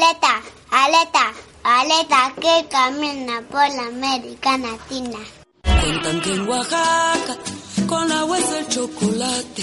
Aleta, 0.00 0.40
aleta, 0.70 1.32
aleta 1.62 2.32
que 2.40 2.66
camina 2.70 3.42
por 3.50 3.68
la 3.68 3.88
América 3.88 4.56
Latina. 4.56 5.18
Cuentan 5.62 6.20
que 6.22 6.32
en 6.32 6.48
Oaxaca 6.48 7.36
con 7.86 8.10
agua 8.10 8.38
es 8.38 8.50
el 8.50 8.68
chocolate. 8.68 9.62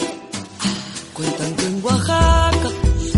Cuentan 1.14 1.56
que 1.56 1.66
en 1.66 1.84
Oaxaca 1.84 2.70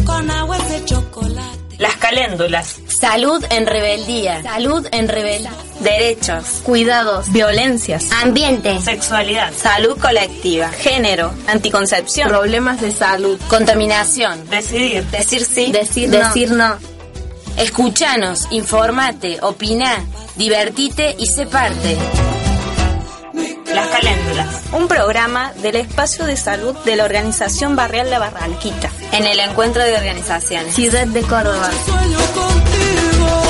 con 0.06 0.32
agua 0.32 0.58
es 0.60 0.72
el 0.72 0.86
chocolate. 0.86 1.76
Las 1.78 1.98
caléndulas. 1.98 2.80
Salud 2.88 3.44
en 3.50 3.68
rebeldía. 3.68 4.42
Salud 4.42 4.88
en 4.90 5.10
rebeldía. 5.10 5.52
Derechos. 5.82 6.62
Cuidados. 6.64 7.30
Violencias. 7.34 8.10
Ambiente. 8.24 8.80
Sexualidad. 8.80 9.52
Salud 9.54 9.98
colectiva. 10.00 10.70
Género. 10.70 11.34
Anticoncepción. 11.48 12.30
Problemas 12.30 12.80
de 12.80 12.94
salud. 12.94 13.38
Contaminación. 13.50 14.50
Decidir. 14.50 15.04
Decir 15.08 15.44
sí. 15.44 15.72
Decir, 15.74 16.10
Decir 16.10 16.52
no. 16.52 16.78
Escuchanos, 17.60 18.48
informate, 18.52 19.38
opina, 19.42 20.02
divertite 20.38 21.14
y 21.20 21.26
sé 21.26 21.46
parte. 21.46 21.98
Las 23.76 23.88
caléndulas. 23.88 24.62
Un 24.72 24.88
programa 24.88 25.52
del 25.62 25.76
espacio 25.76 26.26
de 26.26 26.38
salud 26.38 26.74
de 26.86 26.96
la 26.96 27.04
Organización 27.04 27.76
Barrial 27.76 28.10
de 28.10 28.18
Barranquita. 28.18 28.90
En 29.12 29.26
el 29.26 29.42
encuentro 29.42 29.84
de 29.84 29.94
organizaciones. 29.94 30.74
Ciudad 30.74 31.06
de 31.06 31.22
Córdoba. 31.24 31.70
Sueño 31.86 32.20
contigo. 32.34 33.49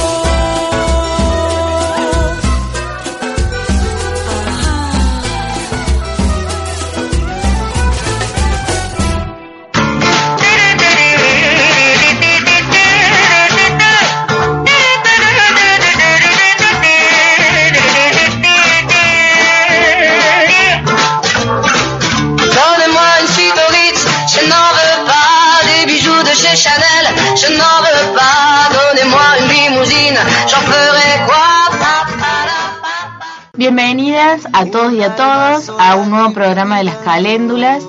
A 34.60 34.66
todos 34.66 34.92
y 34.92 35.02
a 35.02 35.16
todos 35.16 35.72
a 35.80 35.96
un 35.96 36.10
nuevo 36.10 36.34
programa 36.34 36.80
de 36.80 36.84
las 36.84 36.98
caléndulas. 36.98 37.82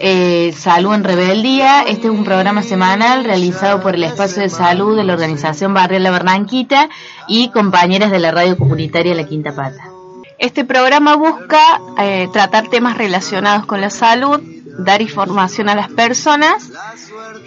Eh, 0.00 0.52
salud 0.58 0.92
en 0.92 1.04
Rebeldía. 1.04 1.82
Este 1.82 2.08
es 2.08 2.12
un 2.12 2.24
programa 2.24 2.64
semanal 2.64 3.22
realizado 3.22 3.80
por 3.80 3.94
el 3.94 4.02
Espacio 4.02 4.42
de 4.42 4.48
Salud 4.48 4.96
de 4.96 5.04
la 5.04 5.12
Organización 5.12 5.72
Barrial 5.72 6.02
La 6.02 6.10
Barranquita 6.10 6.88
y 7.28 7.50
compañeras 7.50 8.10
de 8.10 8.18
la 8.18 8.32
radio 8.32 8.58
comunitaria 8.58 9.14
La 9.14 9.24
Quinta 9.24 9.54
Pata. 9.54 9.88
Este 10.36 10.64
programa 10.64 11.14
busca 11.14 11.80
eh, 12.00 12.28
tratar 12.32 12.66
temas 12.70 12.98
relacionados 12.98 13.64
con 13.64 13.80
la 13.80 13.90
salud, 13.90 14.40
dar 14.78 15.02
información 15.02 15.68
a 15.68 15.76
las 15.76 15.90
personas, 15.90 16.72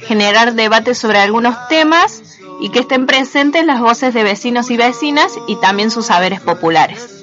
generar 0.08 0.53
debates 0.53 0.97
sobre 0.97 1.19
algunos 1.19 1.67
temas 1.67 2.23
y 2.61 2.69
que 2.69 2.80
estén 2.80 3.08
presentes 3.08 3.66
las 3.66 3.81
voces 3.81 4.14
de 4.14 4.23
vecinos 4.23 4.71
y 4.71 4.77
vecinas 4.77 5.33
y 5.47 5.58
también 5.58 5.91
sus 5.91 6.05
saberes 6.05 6.39
populares. 6.39 7.18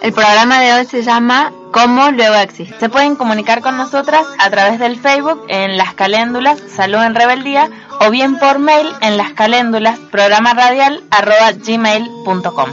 El 0.00 0.12
programa 0.12 0.60
de 0.60 0.72
hoy 0.74 0.86
se 0.86 1.02
llama 1.02 1.52
Cómo 1.72 2.10
luego 2.12 2.36
existe. 2.36 2.78
Se 2.78 2.88
pueden 2.88 3.16
comunicar 3.16 3.60
con 3.60 3.76
nosotras 3.76 4.24
a 4.38 4.48
través 4.48 4.78
del 4.78 4.98
Facebook 4.98 5.42
en 5.48 5.76
Las 5.76 5.94
Caléndulas 5.94 6.62
Salud 6.74 7.02
en 7.02 7.16
Rebeldía 7.16 7.68
o 8.00 8.10
bien 8.10 8.38
por 8.38 8.60
mail 8.60 8.86
en 9.00 9.16
las 9.16 9.32
caléndulas 9.32 9.98
programa 10.10 10.54
radial 10.54 11.02
arroba 11.10 11.52
gmail.com. 11.52 12.70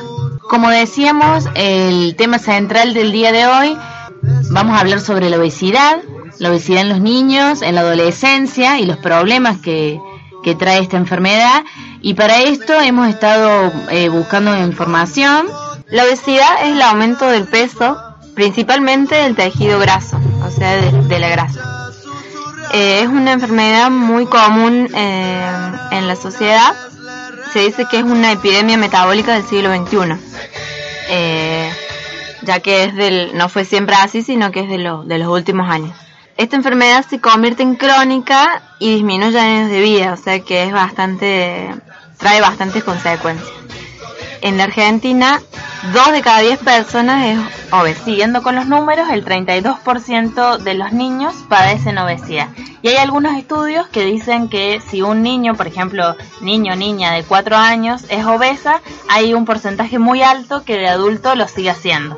Como 0.47 0.69
decíamos, 0.69 1.45
el 1.55 2.15
tema 2.15 2.37
central 2.37 2.93
del 2.93 3.11
día 3.11 3.31
de 3.31 3.47
hoy, 3.47 3.77
vamos 4.51 4.77
a 4.77 4.81
hablar 4.81 4.99
sobre 4.99 5.31
la 5.31 5.37
obesidad, 5.37 5.97
la 6.37 6.49
obesidad 6.51 6.81
en 6.81 6.89
los 6.89 7.01
niños, 7.01 7.63
en 7.63 7.73
la 7.73 7.81
adolescencia 7.81 8.79
y 8.79 8.85
los 8.85 8.97
problemas 8.97 9.57
que, 9.57 9.99
que 10.43 10.53
trae 10.53 10.79
esta 10.79 10.97
enfermedad. 10.97 11.63
Y 12.01 12.13
para 12.13 12.37
esto 12.37 12.79
hemos 12.79 13.07
estado 13.07 13.71
eh, 13.89 14.09
buscando 14.09 14.55
información. 14.55 15.47
La 15.87 16.03
obesidad 16.03 16.63
es 16.63 16.71
el 16.71 16.81
aumento 16.81 17.27
del 17.27 17.45
peso, 17.45 17.97
principalmente 18.33 19.15
del 19.15 19.35
tejido 19.35 19.77
graso, 19.77 20.19
o 20.43 20.49
sea, 20.49 20.75
de, 20.77 21.19
la 21.19 21.29
grasa. 21.29 21.91
Eh, 22.73 23.01
es 23.03 23.07
una 23.07 23.33
enfermedad 23.33 23.91
muy 23.91 24.25
común 24.25 24.89
eh, 24.95 25.71
en 25.91 26.07
la 26.07 26.15
sociedad. 26.15 26.73
Se 27.53 27.59
dice 27.59 27.85
que 27.89 27.99
es 27.99 28.03
una 28.03 28.31
epidemia 28.31 28.77
metabólica 28.77 29.33
del 29.33 29.45
siglo 29.45 29.73
XXI, 29.75 30.15
eh, 31.09 31.71
ya 32.41 32.59
que 32.61 32.85
es 32.85 32.95
del, 32.95 33.37
no 33.37 33.47
fue 33.47 33.63
siempre 33.63 33.95
así, 33.95 34.23
sino 34.23 34.51
que 34.51 34.61
es 34.61 34.69
de, 34.69 34.77
de 34.77 35.17
los 35.19 35.27
últimos 35.27 35.69
años. 35.69 35.95
Esta 36.35 36.55
enfermedad 36.55 37.05
se 37.07 37.21
convierte 37.21 37.61
en 37.61 37.75
crónica 37.75 38.63
y 38.79 38.95
disminuye 38.95 39.39
años 39.39 39.69
de 39.69 39.79
vida, 39.81 40.13
o 40.13 40.17
sea 40.17 40.39
que 40.39 40.63
es 40.63 40.73
bastante, 40.73 41.69
trae 42.17 42.41
bastantes 42.41 42.83
consecuencias. 42.83 43.64
En 44.45 44.59
la 44.59 44.65
Argentina, 44.65 45.41
dos 45.91 46.11
de 46.11 46.21
cada 46.21 46.41
diez 46.41 46.59
personas 46.59 47.25
es 47.25 47.39
obesa. 47.73 48.05
Siguiendo 48.05 48.43
con 48.43 48.53
los 48.53 48.67
números, 48.67 49.09
el 49.09 49.25
32% 49.25 50.59
de 50.59 50.75
los 50.75 50.93
niños 50.93 51.33
padecen 51.49 51.97
obesidad. 51.97 52.49
Y 52.83 52.89
hay 52.89 52.97
algunos 52.97 53.35
estudios 53.35 53.87
que 53.87 54.05
dicen 54.05 54.47
que 54.47 54.83
si 54.87 55.01
un 55.01 55.23
niño, 55.23 55.55
por 55.55 55.65
ejemplo, 55.65 56.15
niño 56.41 56.73
o 56.73 56.75
niña 56.75 57.13
de 57.13 57.23
4 57.23 57.55
años 57.55 58.05
es 58.09 58.23
obesa, 58.23 58.81
hay 59.09 59.33
un 59.33 59.45
porcentaje 59.45 59.97
muy 59.97 60.21
alto 60.21 60.63
que 60.63 60.77
de 60.77 60.89
adulto 60.89 61.33
lo 61.33 61.47
sigue 61.47 61.71
haciendo. 61.71 62.15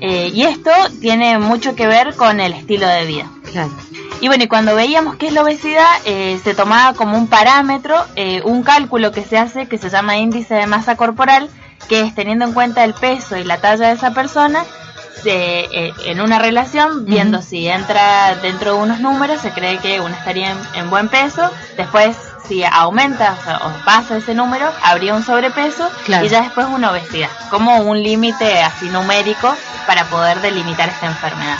Eh, 0.00 0.30
y 0.32 0.44
esto 0.44 0.70
tiene 1.00 1.40
mucho 1.40 1.74
que 1.74 1.88
ver 1.88 2.14
con 2.14 2.38
el 2.38 2.52
estilo 2.52 2.86
de 2.86 3.06
vida. 3.06 3.28
Claro. 3.50 3.72
Y 4.20 4.28
bueno, 4.28 4.44
y 4.44 4.48
cuando 4.48 4.74
veíamos 4.74 5.16
qué 5.16 5.26
es 5.26 5.32
la 5.32 5.42
obesidad, 5.42 5.86
eh, 6.04 6.40
se 6.42 6.54
tomaba 6.54 6.94
como 6.94 7.18
un 7.18 7.28
parámetro, 7.28 7.96
eh, 8.16 8.40
un 8.44 8.62
cálculo 8.62 9.12
que 9.12 9.22
se 9.22 9.36
hace 9.36 9.66
que 9.66 9.78
se 9.78 9.90
llama 9.90 10.16
índice 10.16 10.54
de 10.54 10.66
masa 10.66 10.96
corporal, 10.96 11.50
que 11.88 12.00
es 12.00 12.14
teniendo 12.14 12.46
en 12.46 12.52
cuenta 12.52 12.82
el 12.84 12.94
peso 12.94 13.36
y 13.36 13.44
la 13.44 13.58
talla 13.58 13.88
de 13.88 13.94
esa 13.94 14.12
persona, 14.14 14.64
se, 15.22 15.60
eh, 15.60 15.92
en 16.06 16.20
una 16.20 16.38
relación, 16.38 17.04
viendo 17.04 17.42
si 17.42 17.68
entra 17.68 18.36
dentro 18.36 18.74
de 18.74 18.82
unos 18.82 19.00
números, 19.00 19.40
se 19.40 19.50
cree 19.50 19.78
que 19.78 20.00
uno 20.00 20.14
estaría 20.14 20.50
en, 20.50 20.58
en 20.74 20.90
buen 20.90 21.08
peso, 21.08 21.50
después 21.76 22.16
si 22.48 22.64
aumenta 22.64 23.36
o, 23.38 23.44
sea, 23.44 23.56
o 23.58 23.84
pasa 23.84 24.16
ese 24.16 24.34
número, 24.34 24.70
habría 24.82 25.14
un 25.14 25.24
sobrepeso 25.24 25.90
Claro. 26.04 26.24
y 26.24 26.28
ya 26.28 26.42
después 26.42 26.66
una 26.66 26.90
obesidad, 26.90 27.28
como 27.50 27.80
un 27.80 28.02
límite 28.02 28.62
así 28.62 28.88
numérico 28.88 29.54
para 29.86 30.04
poder 30.04 30.40
delimitar 30.40 30.88
esta 30.88 31.06
enfermedad. 31.06 31.58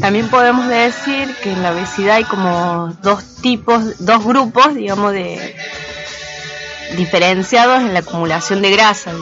También 0.00 0.28
podemos 0.28 0.68
decir 0.68 1.34
que 1.42 1.52
en 1.52 1.62
la 1.62 1.72
obesidad 1.72 2.16
hay 2.16 2.24
como 2.24 2.94
dos 3.02 3.36
tipos, 3.42 4.04
dos 4.04 4.24
grupos, 4.24 4.74
digamos, 4.74 5.12
de 5.12 5.56
diferenciados 6.96 7.80
en 7.80 7.92
la 7.94 8.00
acumulación 8.00 8.62
de 8.62 8.70
grasa, 8.70 9.12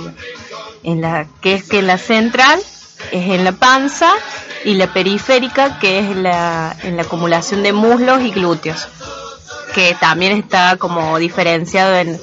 en 0.83 1.01
la 1.01 1.27
que 1.41 1.55
es 1.55 1.65
que 1.65 1.83
la 1.83 1.99
central 1.99 2.61
es 3.11 3.31
en 3.31 3.45
la 3.45 3.53
panza 3.53 4.13
y 4.65 4.75
la 4.75 4.93
periférica 4.93 5.79
que 5.79 5.99
es 5.99 6.17
la, 6.17 6.77
en 6.83 6.97
la 6.97 7.03
acumulación 7.03 7.63
de 7.63 7.73
muslos 7.73 8.23
y 8.23 8.31
glúteos, 8.31 8.89
que 9.75 9.97
también 9.99 10.33
está 10.33 10.77
como 10.77 11.19
diferenciado 11.19 11.97
en, 11.97 12.21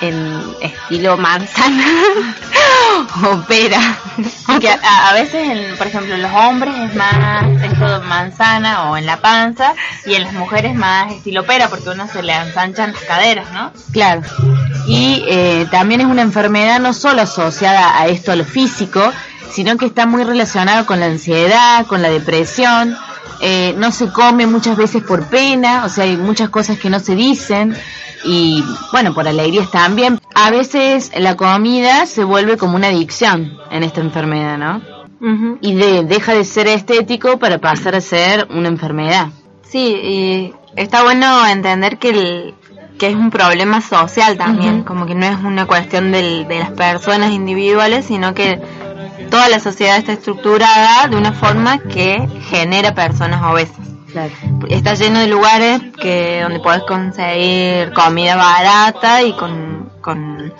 en 0.00 0.56
estilo 0.62 1.16
manzana 1.16 1.84
o 3.30 3.42
pera. 3.42 3.80
Porque 4.46 4.70
a, 4.70 5.08
a 5.08 5.14
veces, 5.14 5.48
en, 5.48 5.76
por 5.76 5.86
ejemplo, 5.86 6.14
en 6.14 6.22
los 6.22 6.32
hombres 6.32 6.74
es 6.76 6.94
más 6.94 7.44
esto 7.62 8.00
de 8.00 8.06
manzana 8.06 8.90
o 8.90 8.96
en 8.96 9.06
la 9.06 9.20
panza 9.20 9.74
y 10.06 10.14
en 10.14 10.24
las 10.24 10.32
mujeres 10.32 10.74
más 10.74 11.12
estilo 11.12 11.44
pera 11.44 11.68
porque 11.68 11.88
a 11.88 11.92
uno 11.92 12.08
se 12.08 12.22
le 12.22 12.34
ensanchan 12.34 12.92
las 12.92 13.02
caderas, 13.02 13.50
¿no? 13.52 13.72
Claro. 13.92 14.22
Y 14.86 15.24
eh, 15.28 15.66
también 15.70 16.00
es 16.00 16.06
una 16.06 16.22
enfermedad 16.22 16.80
no 16.80 16.92
solo 16.92 17.22
asociada 17.22 17.98
a 18.00 18.08
esto, 18.08 18.32
a 18.32 18.36
lo 18.36 18.44
físico, 18.44 19.12
sino 19.52 19.76
que 19.76 19.86
está 19.86 20.06
muy 20.06 20.24
relacionada 20.24 20.86
con 20.86 21.00
la 21.00 21.06
ansiedad, 21.06 21.86
con 21.86 22.02
la 22.02 22.10
depresión. 22.10 22.96
Eh, 23.42 23.74
no 23.78 23.90
se 23.90 24.12
come 24.12 24.46
muchas 24.46 24.76
veces 24.76 25.02
por 25.02 25.26
pena, 25.28 25.84
o 25.84 25.88
sea, 25.88 26.04
hay 26.04 26.16
muchas 26.16 26.50
cosas 26.50 26.78
que 26.78 26.90
no 26.90 27.00
se 27.00 27.14
dicen 27.14 27.74
y 28.24 28.62
bueno, 28.92 29.14
por 29.14 29.26
alegrías 29.26 29.70
también. 29.70 30.20
A 30.34 30.50
veces 30.50 31.10
la 31.16 31.36
comida 31.36 32.04
se 32.06 32.22
vuelve 32.24 32.56
como 32.58 32.76
una 32.76 32.88
adicción 32.88 33.56
en 33.70 33.82
esta 33.82 34.00
enfermedad, 34.02 34.58
¿no? 34.58 34.82
Y 35.62 35.74
de- 35.74 36.04
deja 36.04 36.34
de 36.34 36.44
ser 36.44 36.66
estético 36.66 37.38
para 37.38 37.58
pasar 37.58 37.94
a 37.94 38.00
ser 38.00 38.46
una 38.50 38.68
enfermedad. 38.68 39.28
Sí, 39.62 39.78
y 40.02 40.54
está 40.76 41.02
bueno 41.02 41.46
entender 41.46 41.98
que, 41.98 42.10
el, 42.10 42.54
que 42.98 43.08
es 43.08 43.14
un 43.14 43.30
problema 43.30 43.80
social 43.80 44.36
también, 44.36 44.82
como 44.82 45.06
que 45.06 45.14
no 45.14 45.24
es 45.26 45.36
una 45.42 45.66
cuestión 45.66 46.10
del- 46.12 46.46
de 46.48 46.58
las 46.58 46.70
personas 46.72 47.32
individuales, 47.32 48.04
sino 48.06 48.34
que 48.34 48.60
toda 49.30 49.48
la 49.48 49.60
sociedad 49.60 49.96
está 49.96 50.12
estructurada 50.12 51.08
de 51.08 51.16
una 51.16 51.32
forma 51.32 51.78
que 51.78 52.28
genera 52.48 52.94
personas 52.94 53.42
obesas. 53.42 53.76
Claro. 54.10 54.32
Está 54.68 54.94
lleno 54.94 55.20
de 55.20 55.28
lugares 55.28 55.80
que 56.00 56.40
donde 56.42 56.58
puedes 56.58 56.82
conseguir 56.82 57.92
comida 57.92 58.34
barata 58.34 59.22
y 59.22 59.32
con 59.34 59.80
con, 60.00 60.52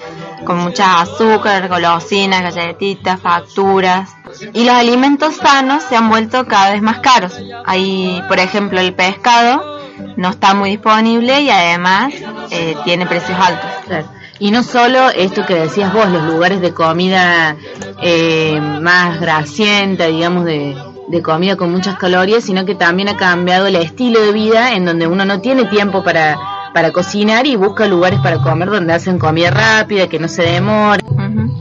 con 0.44 0.58
mucha 0.58 1.00
azúcar, 1.00 1.68
golosinas, 1.68 2.42
galletitas, 2.42 3.20
facturas. 3.20 4.10
Y 4.52 4.64
los 4.64 4.74
alimentos 4.74 5.36
sanos 5.36 5.82
se 5.84 5.96
han 5.96 6.08
vuelto 6.08 6.46
cada 6.46 6.72
vez 6.72 6.82
más 6.82 6.98
caros. 6.98 7.34
Ahí, 7.64 8.22
por 8.28 8.38
ejemplo, 8.38 8.80
el 8.80 8.94
pescado 8.94 9.80
no 10.16 10.30
está 10.30 10.54
muy 10.54 10.70
disponible 10.70 11.42
y 11.42 11.50
además 11.50 12.12
eh, 12.50 12.76
tiene 12.84 13.06
precios 13.06 13.38
altos. 13.38 13.70
Claro. 13.86 14.19
Y 14.40 14.50
no 14.50 14.62
solo 14.62 15.10
esto 15.10 15.44
que 15.46 15.54
decías 15.54 15.92
vos, 15.92 16.08
los 16.08 16.24
lugares 16.24 16.62
de 16.62 16.72
comida 16.72 17.56
eh, 18.02 18.58
más 18.80 19.20
grasienta, 19.20 20.06
digamos, 20.06 20.46
de, 20.46 20.74
de 21.08 21.22
comida 21.22 21.56
con 21.56 21.70
muchas 21.70 21.98
calorías, 21.98 22.44
sino 22.44 22.64
que 22.64 22.74
también 22.74 23.10
ha 23.10 23.16
cambiado 23.18 23.66
el 23.66 23.76
estilo 23.76 24.20
de 24.22 24.32
vida 24.32 24.72
en 24.72 24.86
donde 24.86 25.06
uno 25.06 25.26
no 25.26 25.42
tiene 25.42 25.66
tiempo 25.66 26.02
para, 26.02 26.38
para 26.72 26.90
cocinar 26.90 27.46
y 27.46 27.56
busca 27.56 27.86
lugares 27.86 28.20
para 28.20 28.38
comer 28.38 28.70
donde 28.70 28.94
hacen 28.94 29.18
comida 29.18 29.50
rápida, 29.50 30.08
que 30.08 30.18
no 30.18 30.26
se 30.26 30.42
demore. 30.42 31.02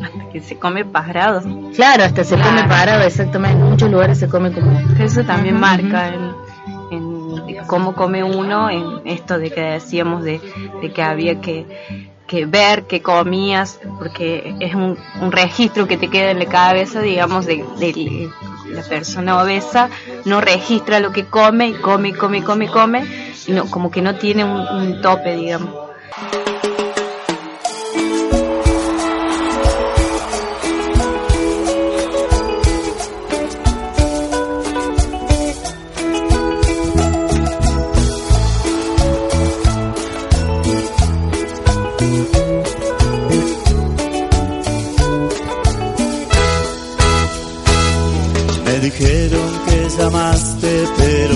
Hasta 0.01 0.29
que 0.31 0.39
se 0.39 0.57
come 0.57 0.85
parado. 0.85 1.41
Claro, 1.75 2.05
hasta 2.05 2.23
se 2.23 2.37
come 2.37 2.63
parado, 2.63 3.03
exactamente. 3.03 3.57
En 3.57 3.69
muchos 3.69 3.91
lugares 3.91 4.19
se 4.19 4.29
come 4.29 4.53
como... 4.53 4.71
Eso 4.97 5.23
también 5.25 5.59
marca 5.59 6.07
el, 6.07 6.31
en 6.91 7.65
cómo 7.67 7.93
come 7.93 8.23
uno, 8.23 8.69
en 8.69 9.01
esto 9.05 9.37
de 9.37 9.51
que 9.51 9.61
decíamos 9.61 10.23
de, 10.23 10.39
de 10.81 10.93
que 10.93 11.01
había 11.01 11.41
que, 11.41 11.65
que 12.29 12.45
ver 12.45 12.85
qué 12.85 13.01
comías, 13.01 13.79
porque 13.97 14.55
es 14.59 14.75
un, 14.75 14.97
un 15.19 15.31
registro 15.31 15.87
que 15.87 15.97
te 15.97 16.09
queda 16.09 16.29
en 16.29 16.39
la 16.39 16.45
cabeza, 16.45 17.01
digamos, 17.01 17.47
de, 17.47 17.65
de 17.79 18.29
la 18.67 18.83
persona 18.83 19.41
obesa, 19.41 19.89
no 20.25 20.39
registra 20.39 20.99
lo 20.99 21.11
que 21.11 21.25
come, 21.25 21.73
come, 21.81 22.13
come, 22.13 22.43
come, 22.43 22.67
come, 22.67 23.33
y 23.47 23.51
no, 23.51 23.65
como 23.65 23.89
que 23.89 24.03
no 24.03 24.15
tiene 24.15 24.45
un 24.45 25.01
tope, 25.01 25.35
digamos. 25.35 25.73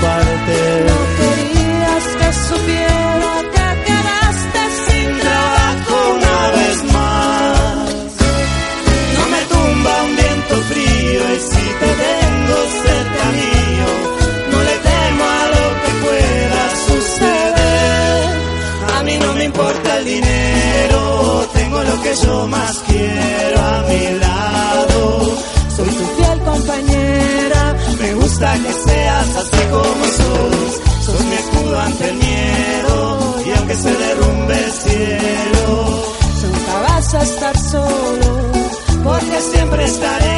Preocuparte. 0.00 0.60
Querías 1.20 2.06
que 2.18 2.28
supiera 2.48 3.32
que 3.54 3.66
quedaste 3.86 4.62
sin 4.86 5.08
trabajo 5.20 5.94
una 6.16 6.38
vez 6.56 6.76
más. 6.92 8.10
No 9.16 9.24
me 9.32 9.40
tumba 9.52 9.92
un 10.04 10.16
viento 10.16 10.54
frío 10.70 11.22
y 11.34 11.40
si 11.50 11.66
te 11.80 11.90
tengo 12.04 12.56
cerca 12.84 13.24
mío, 13.40 13.90
no 14.52 14.58
le 14.68 14.76
temo 14.88 15.24
a 15.24 15.44
lo 15.54 15.64
que 15.82 15.92
pueda 16.04 16.62
suceder. 16.88 18.22
A 18.96 19.02
mí 19.04 19.14
no 19.18 19.34
me 19.34 19.44
importa 19.44 19.96
el 19.98 20.04
dinero, 20.04 21.00
tengo 21.52 21.82
lo 21.82 22.02
que 22.02 22.14
yo 22.24 22.46
más 22.48 22.78
quiero 22.86 23.60
a 23.60 23.82
mi 23.88 24.18
lado. 24.18 25.36
Soy 25.76 25.88
tu 25.88 26.04
fiel 26.16 26.38
compañera. 26.40 27.76
Me 28.00 28.14
gusta 28.14 28.52
que 28.54 28.72
seas 28.72 29.36
así 29.36 29.62
como 29.70 29.89
aunque 33.70 33.82
se 33.82 33.96
derrumbe 33.96 34.64
el 34.64 34.72
cielo. 34.72 36.02
Nunca 36.42 36.80
vas 36.80 37.14
a 37.14 37.22
estar 37.22 37.58
solo. 37.58 38.52
porque 39.04 39.40
siempre 39.40 39.84
estaré. 39.84 40.29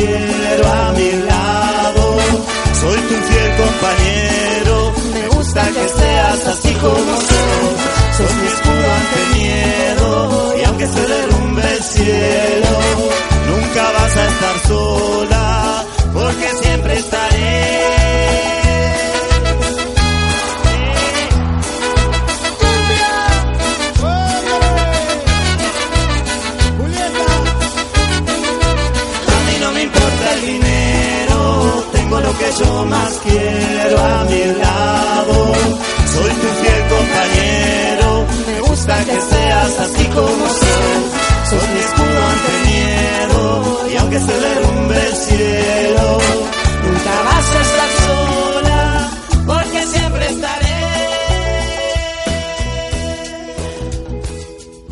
Quiero 0.00 0.72
a 0.72 0.92
mi 0.92 1.12
lado. 1.30 2.04
Soy 2.80 2.98
tu 3.08 3.14
fiel 3.28 3.50
compañero, 3.62 4.92
me 5.14 5.28
gusta 5.28 5.62
que 5.66 5.88
seas 5.88 6.46
así 6.46 6.72
como 6.74 7.12
sos. 7.28 7.76
Sos 8.16 8.34
mi 8.42 8.48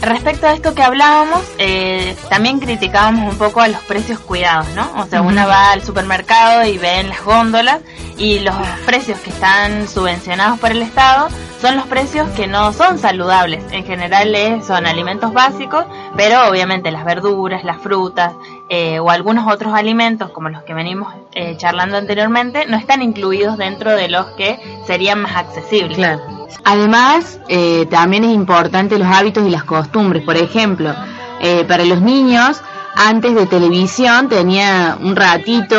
Respecto 0.09 0.47
a 0.47 0.55
esto 0.55 0.75
que 0.75 0.83
hablábamos, 0.83 1.43
eh, 1.59 2.17
también 2.31 2.61
criticábamos 2.61 3.31
un 3.31 3.39
poco 3.39 3.61
a 3.61 3.69
los 3.69 3.83
precios 3.83 4.19
cuidados, 4.19 4.67
¿no? 4.75 4.91
O 5.03 5.05
sea, 5.05 5.21
uno 5.21 5.47
va 5.47 5.73
al 5.73 5.83
supermercado 5.83 6.65
y 6.65 6.79
ve 6.79 7.01
en 7.01 7.11
las 7.11 7.23
góndolas 7.23 7.81
y 8.17 8.39
los 8.39 8.55
precios 8.87 9.19
que 9.21 9.29
están 9.29 9.87
subvencionados 9.87 10.59
por 10.61 10.71
el 10.71 10.81
Estado 10.81 11.29
son 11.61 11.77
los 11.77 11.87
precios 11.89 12.27
que 12.31 12.47
no 12.47 12.73
son 12.73 12.99
saludables. 12.99 13.63
En 13.71 13.85
general 13.85 14.35
eh, 14.35 14.63
son 14.67 14.87
alimentos 14.87 15.35
básicos, 15.35 15.85
pero 16.17 16.49
obviamente 16.49 16.91
las 16.91 17.05
verduras, 17.05 17.63
las 17.63 17.77
frutas 17.83 18.33
eh, 18.71 19.01
o 19.01 19.11
algunos 19.11 19.53
otros 19.53 19.75
alimentos 19.75 20.31
como 20.31 20.49
los 20.49 20.63
que 20.63 20.73
venimos 20.73 21.15
eh, 21.35 21.55
charlando 21.59 21.99
anteriormente 21.99 22.65
no 22.67 22.79
están 22.79 23.03
incluidos 23.03 23.59
dentro 23.59 23.95
de 23.95 24.09
los 24.09 24.25
que 24.39 24.59
serían 24.87 25.21
más 25.21 25.37
accesibles. 25.37 25.99
Claro. 25.99 26.38
Además, 26.65 27.41
eh, 27.49 27.87
también 27.91 28.25
es 28.25 28.35
importante 28.35 28.99
los 28.99 29.09
hábitos 29.09 29.47
y 29.47 29.51
las 29.51 29.65
costumbres. 29.65 30.25
Por 30.25 30.37
ejemplo, 30.37 30.95
eh, 31.41 31.65
para 31.67 31.85
los 31.85 32.01
niños, 32.01 32.61
antes 32.95 33.35
de 33.35 33.47
televisión 33.47 34.29
tenía 34.29 34.99
un 35.01 35.17
ratito 35.17 35.77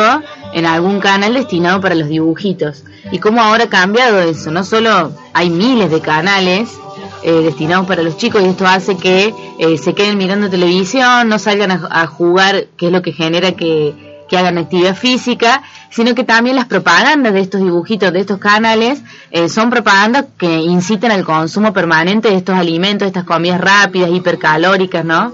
en 0.52 0.66
algún 0.66 1.00
canal 1.00 1.34
destinado 1.34 1.80
para 1.80 1.94
los 1.94 2.08
dibujitos. 2.08 2.84
Y 3.12 3.18
cómo 3.18 3.40
ahora 3.40 3.64
ha 3.64 3.68
cambiado 3.68 4.20
eso. 4.20 4.50
No 4.50 4.64
solo 4.64 5.12
hay 5.32 5.50
miles 5.50 5.90
de 5.90 6.00
canales 6.00 6.78
eh, 7.22 7.32
destinados 7.32 7.86
para 7.86 8.02
los 8.02 8.16
chicos 8.16 8.42
y 8.42 8.46
esto 8.46 8.66
hace 8.66 8.96
que 8.96 9.34
eh, 9.58 9.78
se 9.78 9.94
queden 9.94 10.16
mirando 10.16 10.48
televisión, 10.48 11.28
no 11.28 11.38
salgan 11.38 11.70
a, 11.70 11.88
a 11.90 12.06
jugar, 12.06 12.66
que 12.76 12.86
es 12.86 12.92
lo 12.92 13.02
que 13.02 13.12
genera 13.12 13.52
que, 13.52 14.09
que 14.30 14.38
hagan 14.38 14.56
actividad 14.56 14.94
física, 14.94 15.62
sino 15.90 16.14
que 16.14 16.22
también 16.22 16.54
las 16.54 16.66
propagandas 16.66 17.34
de 17.34 17.40
estos 17.40 17.60
dibujitos, 17.60 18.12
de 18.12 18.20
estos 18.20 18.38
canales, 18.38 19.02
eh, 19.32 19.48
son 19.48 19.70
propagandas 19.70 20.26
que 20.38 20.46
inciten 20.46 21.10
al 21.10 21.24
consumo 21.24 21.72
permanente 21.72 22.30
de 22.30 22.36
estos 22.36 22.54
alimentos, 22.54 23.06
estas 23.06 23.24
comidas 23.24 23.60
rápidas, 23.60 24.10
hipercalóricas, 24.10 25.04
¿no? 25.04 25.32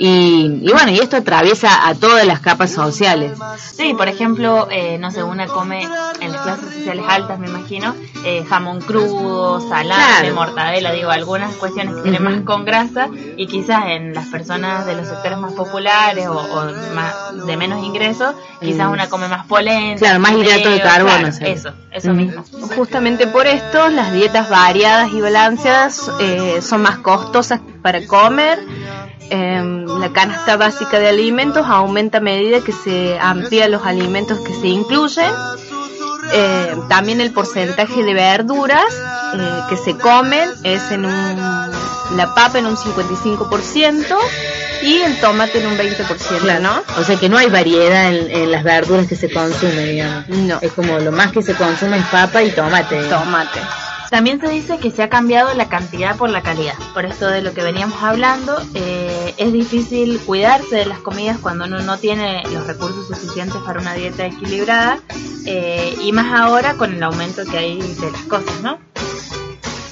Y, 0.00 0.60
y 0.62 0.72
bueno, 0.72 0.92
y 0.92 0.98
esto 1.00 1.16
atraviesa 1.16 1.88
a 1.88 1.94
todas 1.94 2.24
las 2.24 2.38
capas 2.40 2.70
sociales. 2.70 3.32
Sí, 3.76 3.94
por 3.94 4.08
ejemplo, 4.08 4.68
eh, 4.70 4.96
no 4.98 5.10
sé, 5.10 5.24
una 5.24 5.48
come 5.48 5.86
en 6.20 6.32
las 6.32 6.40
clases 6.42 6.72
sociales 6.72 7.04
altas, 7.08 7.38
me 7.40 7.48
imagino, 7.48 7.94
eh, 8.24 8.44
jamón 8.48 8.80
crudo, 8.80 9.60
salame, 9.60 10.18
Claro. 10.20 10.34
mortadela, 10.34 10.92
digo, 10.92 11.10
algunas 11.10 11.56
cuestiones 11.56 11.96
que 11.96 12.02
tienen 12.02 12.22
Ujú. 12.24 12.30
más 12.36 12.44
con 12.44 12.64
grasa 12.64 13.08
y 13.36 13.46
quizás 13.48 13.86
en 13.88 14.14
las 14.14 14.26
personas 14.28 14.86
de 14.86 14.94
los 14.94 15.08
sectores 15.08 15.38
más 15.38 15.52
populares 15.54 16.26
o, 16.28 16.32
o 16.32 16.64
más, 16.94 17.14
de 17.46 17.56
menos 17.56 17.82
ingresos, 17.84 18.34
quizás 18.60 18.86
Mm. 18.88 18.92
una 18.92 19.08
come 19.08 19.28
más 19.28 19.46
polenta. 19.46 19.98
Claro, 19.98 20.20
más 20.20 20.32
hidrato 20.32 20.70
de 20.70 20.80
carbono, 20.80 21.16
claro, 21.18 21.32
sí. 21.32 21.44
Eso, 21.44 21.70
eso 21.92 22.14
mismo. 22.14 22.44
Justamente 22.76 23.26
por 23.26 23.46
esto, 23.48 23.88
las 23.88 24.12
dietas 24.12 24.48
variadas 24.48 25.12
y 25.12 25.20
balanceadas 25.20 26.10
eh, 26.20 26.60
son 26.62 26.82
más 26.82 26.98
costosas 26.98 27.60
para 27.82 28.06
comer. 28.06 28.58
Em, 29.30 29.84
la 29.98 30.10
canasta 30.12 30.56
básica 30.56 30.98
de 30.98 31.08
alimentos 31.08 31.66
aumenta 31.66 32.18
a 32.18 32.20
medida 32.20 32.60
que 32.60 32.72
se 32.72 33.18
amplían 33.20 33.70
los 33.70 33.84
alimentos 33.84 34.38
que 34.40 34.54
se 34.54 34.68
incluyen. 34.68 35.30
Eh, 36.32 36.76
también 36.88 37.20
el 37.20 37.32
porcentaje 37.32 38.02
de 38.02 38.14
verduras 38.14 38.94
eh, 39.34 39.60
que 39.68 39.76
se 39.76 39.96
comen 39.96 40.48
es 40.62 40.90
en 40.90 41.06
un, 41.06 41.36
la 42.16 42.34
papa 42.34 42.58
en 42.58 42.66
un 42.66 42.76
55% 42.76 44.16
y 44.82 44.96
el 44.98 45.18
tomate 45.20 45.60
en 45.60 45.66
un 45.66 45.78
20%, 45.78 46.60
¿no? 46.60 46.82
O 46.98 47.04
sea 47.04 47.16
que 47.16 47.28
no 47.28 47.36
hay 47.38 47.48
variedad 47.48 48.12
en, 48.12 48.30
en 48.30 48.50
las 48.50 48.62
verduras 48.62 49.06
que 49.06 49.16
se 49.16 49.30
consumen, 49.30 49.86
digamos. 49.86 50.28
No. 50.28 50.58
Es 50.62 50.72
como 50.72 50.98
lo 50.98 51.12
más 51.12 51.32
que 51.32 51.42
se 51.42 51.54
consume 51.54 51.98
es 51.98 52.06
papa 52.06 52.42
y 52.42 52.50
tomate. 52.50 53.02
digamos. 53.02 53.24
Tomate. 53.24 53.60
También 54.10 54.40
se 54.40 54.48
dice 54.48 54.78
que 54.78 54.90
se 54.90 55.02
ha 55.02 55.10
cambiado 55.10 55.52
la 55.54 55.68
cantidad 55.68 56.16
por 56.16 56.30
la 56.30 56.42
calidad. 56.42 56.74
Por 56.94 57.04
esto 57.04 57.28
de 57.28 57.42
lo 57.42 57.52
que 57.52 57.62
veníamos 57.62 58.02
hablando, 58.02 58.56
eh, 58.74 59.34
es 59.36 59.52
difícil 59.52 60.18
cuidarse 60.20 60.76
de 60.76 60.86
las 60.86 60.98
comidas 61.00 61.38
cuando 61.38 61.66
uno 61.66 61.80
no 61.80 61.98
tiene 61.98 62.42
los 62.52 62.66
recursos 62.66 63.06
suficientes 63.06 63.60
para 63.66 63.80
una 63.80 63.92
dieta 63.94 64.24
equilibrada 64.24 64.98
eh, 65.44 65.94
y 66.00 66.12
más 66.12 66.32
ahora 66.32 66.74
con 66.74 66.94
el 66.94 67.02
aumento 67.02 67.44
que 67.44 67.58
hay 67.58 67.78
de 67.80 68.10
las 68.10 68.22
cosas, 68.22 68.62
¿no? 68.62 68.78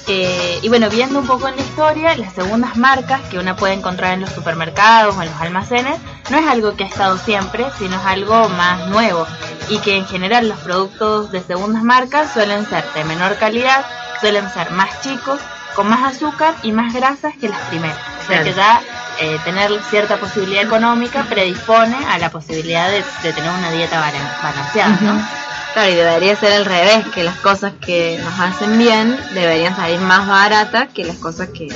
Eh, 0.09 0.59
y 0.61 0.69
bueno, 0.69 0.89
viendo 0.89 1.19
un 1.19 1.27
poco 1.27 1.49
en 1.49 1.57
la 1.57 1.61
historia, 1.61 2.15
las 2.15 2.33
segundas 2.33 2.77
marcas 2.77 3.21
que 3.29 3.37
uno 3.37 3.57
puede 3.57 3.73
encontrar 3.73 4.13
en 4.13 4.21
los 4.21 4.31
supermercados 4.31 5.15
o 5.17 5.21
en 5.21 5.29
los 5.29 5.41
almacenes 5.41 5.99
no 6.31 6.37
es 6.37 6.47
algo 6.47 6.75
que 6.75 6.85
ha 6.85 6.87
estado 6.87 7.17
siempre, 7.17 7.65
sino 7.77 7.97
es 7.97 8.05
algo 8.05 8.47
más 8.49 8.87
nuevo 8.87 9.27
y 9.69 9.79
que 9.79 9.97
en 9.97 10.05
general 10.05 10.47
los 10.47 10.59
productos 10.59 11.31
de 11.31 11.41
segundas 11.41 11.83
marcas 11.83 12.31
suelen 12.31 12.65
ser 12.67 12.85
de 12.93 13.03
menor 13.03 13.35
calidad, 13.35 13.85
suelen 14.21 14.49
ser 14.51 14.71
más 14.71 14.89
chicos, 15.01 15.39
con 15.75 15.87
más 15.89 16.15
azúcar 16.15 16.55
y 16.63 16.71
más 16.71 16.93
grasas 16.93 17.33
que 17.39 17.49
las 17.49 17.59
primeras. 17.69 17.97
O 17.97 18.27
sea 18.27 18.41
Claro. 18.41 18.43
que 18.45 18.53
ya 18.53 18.81
eh, 19.19 19.39
tener 19.45 19.71
cierta 19.89 20.17
posibilidad 20.17 20.63
económica 20.63 21.23
predispone 21.23 21.95
a 22.07 22.17
la 22.17 22.29
posibilidad 22.29 22.89
de, 22.89 23.03
de 23.23 23.33
tener 23.33 23.49
una 23.49 23.71
dieta 23.71 23.99
balan- 23.99 24.41
balanceada, 24.43 24.97
¿no? 25.01 25.27
Claro, 25.73 25.89
y 25.91 25.95
debería 25.95 26.35
ser 26.35 26.53
al 26.53 26.65
revés, 26.65 27.05
que 27.13 27.23
las 27.23 27.35
cosas 27.37 27.73
que 27.85 28.19
nos 28.23 28.39
hacen 28.39 28.77
bien 28.79 29.19
deberían 29.33 29.75
salir 29.75 29.99
más 29.99 30.27
baratas 30.27 30.87
que 30.93 31.03
las 31.05 31.17
cosas 31.17 31.49
que, 31.49 31.67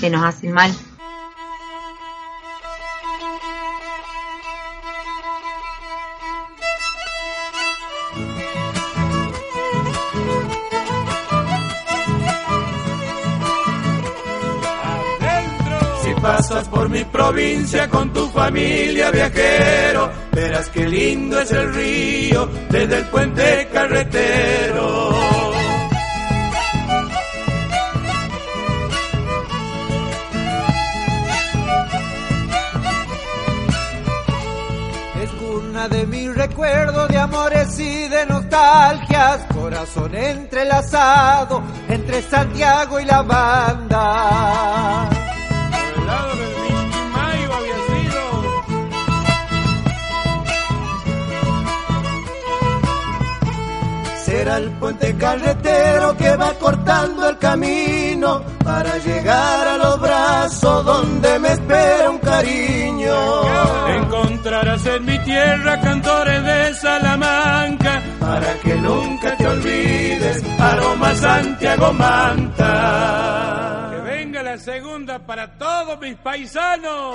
que 0.00 0.10
nos 0.10 0.24
hacen 0.24 0.52
mal. 0.52 0.72
Pasas 16.24 16.66
por 16.68 16.88
mi 16.88 17.04
provincia 17.04 17.86
con 17.90 18.10
tu 18.10 18.26
familia 18.30 19.10
viajero, 19.10 20.10
verás 20.32 20.70
qué 20.70 20.88
lindo 20.88 21.38
es 21.38 21.52
el 21.52 21.74
río 21.74 22.48
desde 22.70 22.96
el 22.96 23.04
puente 23.08 23.68
carretero. 23.70 25.10
Es 35.22 35.30
cuna 35.32 35.88
de 35.88 36.06
mi 36.06 36.28
recuerdo 36.30 37.06
de 37.06 37.18
amores 37.18 37.78
y 37.78 38.08
de 38.08 38.24
nostalgias, 38.24 39.44
corazón 39.52 40.14
entrelazado 40.14 41.62
entre 41.86 42.22
Santiago 42.22 42.98
y 42.98 43.04
la 43.04 43.20
banda. 43.20 45.13
Será 54.34 54.56
el 54.56 54.68
puente 54.80 55.16
carretero 55.16 56.16
que 56.16 56.34
va 56.36 56.52
cortando 56.54 57.28
el 57.28 57.38
camino 57.38 58.42
para 58.64 58.98
llegar 58.98 59.68
a 59.68 59.76
los 59.76 60.00
brazos 60.00 60.84
donde 60.84 61.38
me 61.38 61.52
espera 61.52 62.10
un 62.10 62.18
cariño. 62.18 63.14
Encontrarás 63.96 64.84
en 64.86 65.04
mi 65.04 65.16
tierra 65.20 65.80
cantores 65.80 66.42
de 66.42 66.74
Salamanca 66.74 68.02
para 68.18 68.54
que 68.58 68.74
nunca 68.74 69.36
te 69.36 69.46
olvides, 69.46 70.42
aroma 70.58 71.14
Santiago 71.14 71.92
Manta. 71.92 73.90
Que 73.92 74.00
venga 74.00 74.42
la 74.42 74.58
segunda 74.58 75.20
para 75.20 75.56
todos 75.56 76.00
mis 76.00 76.16
paisanos. 76.16 77.14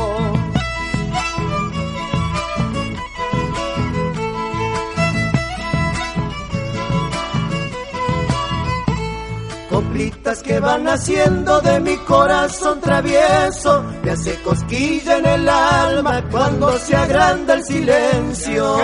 Coplitas 9.71 10.43
que 10.43 10.59
van 10.59 10.85
haciendo 10.85 11.61
de 11.61 11.79
mi 11.79 11.95
corazón 11.97 12.81
travieso, 12.81 13.83
me 14.03 14.11
hace 14.11 14.35
cosquilla 14.41 15.17
en 15.17 15.25
el 15.25 15.47
alma 15.47 16.21
cuando 16.29 16.77
se 16.77 16.93
agranda 16.93 17.53
el 17.53 17.63
silencio. 17.63 18.77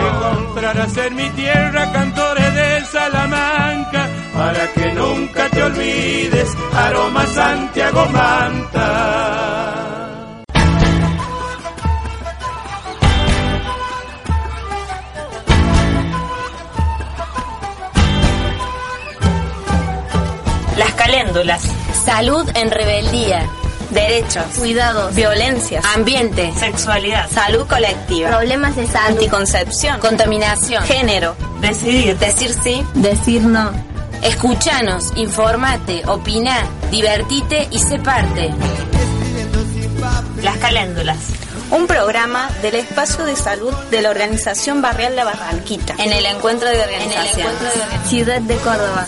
Encontrarás 0.00 0.96
en 0.96 1.14
mi 1.14 1.30
tierra 1.30 1.92
cantores 1.92 2.52
de 2.52 2.84
Salamanca, 2.86 4.08
para 4.36 4.72
que 4.72 4.92
nunca 4.92 5.48
te 5.50 5.62
olvides, 5.62 6.48
aroma 6.74 7.24
Santiago 7.26 8.04
Manta. 8.06 9.43
Caléndulas. 21.04 21.62
Salud 22.04 22.48
en 22.54 22.70
rebeldía. 22.70 23.46
derechos, 23.90 24.44
cuidados, 24.58 25.14
violencias, 25.14 25.84
ambiente, 25.94 26.52
sexualidad, 26.58 27.30
salud 27.30 27.64
colectiva, 27.68 28.30
problemas 28.30 28.74
de 28.74 28.88
salud, 28.88 29.18
anticoncepción, 29.18 30.00
contaminación, 30.00 30.82
género, 30.82 31.36
decidir, 31.60 32.18
decir 32.18 32.52
sí, 32.60 32.84
decir 32.94 33.42
no. 33.42 33.70
Escúchanos, 34.22 35.12
informate, 35.16 36.02
opina, 36.06 36.66
divertite 36.90 37.68
y 37.70 37.78
sé 37.78 38.00
parte. 38.00 38.52
Las 40.42 40.56
caléndulas. 40.56 41.18
Un 41.70 41.86
programa 41.86 42.50
del 42.62 42.76
espacio 42.76 43.24
de 43.26 43.36
salud 43.36 43.72
de 43.90 44.02
la 44.02 44.10
Organización 44.10 44.82
Barrial 44.82 45.14
La 45.14 45.24
Barranquita. 45.24 45.94
En 45.98 46.12
el 46.12 46.26
encuentro 46.26 46.68
de 46.68 46.80
organización. 46.80 47.48
Ciudad 48.08 48.40
de 48.40 48.56
Córdoba. 48.56 49.06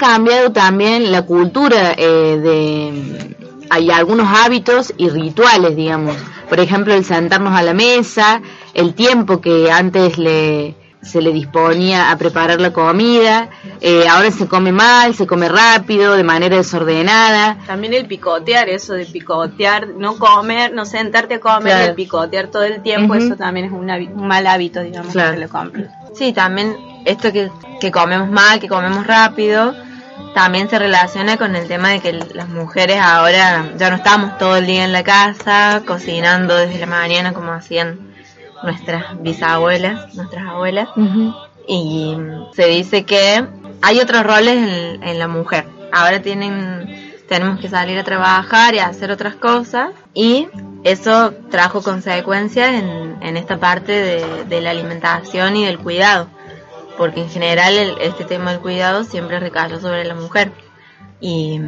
Cambiado 0.00 0.50
también 0.50 1.12
la 1.12 1.22
cultura 1.22 1.92
eh, 1.96 2.38
de... 2.42 3.36
Hay 3.72 3.88
algunos 3.90 4.26
hábitos 4.26 4.92
y 4.96 5.08
rituales, 5.10 5.76
digamos. 5.76 6.16
Por 6.48 6.58
ejemplo, 6.58 6.92
el 6.92 7.04
sentarnos 7.04 7.54
a 7.56 7.62
la 7.62 7.72
mesa, 7.74 8.42
el 8.74 8.94
tiempo 8.94 9.40
que 9.40 9.70
antes 9.70 10.18
le, 10.18 10.74
se 11.02 11.20
le 11.22 11.32
disponía 11.32 12.10
a 12.10 12.18
preparar 12.18 12.60
la 12.60 12.72
comida. 12.72 13.48
Eh, 13.80 14.08
ahora 14.10 14.32
se 14.32 14.48
come 14.48 14.72
mal, 14.72 15.14
se 15.14 15.26
come 15.26 15.48
rápido, 15.48 16.16
de 16.16 16.24
manera 16.24 16.56
desordenada. 16.56 17.58
También 17.66 17.94
el 17.94 18.06
picotear, 18.06 18.68
eso 18.68 18.94
de 18.94 19.06
picotear, 19.06 19.86
no 19.96 20.16
comer, 20.16 20.72
no 20.72 20.84
sentarte 20.84 21.34
a 21.34 21.40
comer, 21.40 21.72
Claro. 21.74 21.90
el 21.90 21.94
picotear 21.94 22.48
todo 22.48 22.64
el 22.64 22.82
tiempo, 22.82 23.14
eso 23.14 23.36
también 23.36 23.66
es 23.66 23.72
un, 23.72 24.26
mal 24.26 24.46
hábito, 24.48 24.80
digamos, 24.80 25.12
Claro. 25.12 25.34
que 25.34 25.40
lo 25.42 25.48
compres. 25.48 25.86
Sí, 26.14 26.32
también 26.32 26.76
esto 27.04 27.32
que, 27.32 27.52
que 27.80 27.92
comemos 27.92 28.28
mal, 28.30 28.58
que 28.58 28.66
comemos 28.66 29.06
rápido, 29.06 29.74
también 30.34 30.68
se 30.68 30.78
relaciona 30.78 31.36
con 31.36 31.56
el 31.56 31.66
tema 31.68 31.90
de 31.90 32.00
que 32.00 32.12
las 32.12 32.48
mujeres 32.48 32.98
ahora 33.00 33.72
ya 33.76 33.90
no 33.90 33.96
estamos 33.96 34.38
todo 34.38 34.56
el 34.56 34.66
día 34.66 34.84
en 34.84 34.92
la 34.92 35.02
casa, 35.02 35.82
cocinando 35.86 36.56
desde 36.56 36.78
la 36.78 36.86
mañana 36.86 37.32
como 37.32 37.52
hacían 37.52 38.10
nuestras 38.62 39.20
bisabuelas, 39.22 40.14
nuestras 40.14 40.46
abuelas. 40.46 40.88
Y 41.66 42.16
se 42.54 42.66
dice 42.66 43.04
que 43.04 43.44
hay 43.82 44.00
otros 44.00 44.24
roles 44.24 44.56
en, 44.56 45.02
en 45.02 45.18
la 45.18 45.28
mujer. 45.28 45.66
Ahora 45.92 46.20
tienen, 46.22 47.14
tenemos 47.28 47.60
que 47.60 47.68
salir 47.68 47.98
a 47.98 48.04
trabajar 48.04 48.74
y 48.74 48.78
a 48.78 48.86
hacer 48.86 49.10
otras 49.10 49.34
cosas. 49.34 49.90
Y 50.14 50.48
eso 50.84 51.32
trajo 51.50 51.82
consecuencias 51.82 52.74
en, 52.74 53.18
en 53.20 53.36
esta 53.36 53.58
parte 53.58 53.92
de, 53.92 54.44
de 54.44 54.60
la 54.60 54.70
alimentación 54.70 55.56
y 55.56 55.66
del 55.66 55.78
cuidado, 55.78 56.28
porque 57.00 57.22
en 57.22 57.30
general 57.30 57.78
el- 57.78 57.96
este 58.02 58.24
tema 58.26 58.50
del 58.50 58.60
cuidado 58.60 59.04
siempre 59.04 59.40
recayó 59.40 59.80
sobre 59.80 60.04
la 60.04 60.14
mujer. 60.14 60.52
Y, 61.18 61.58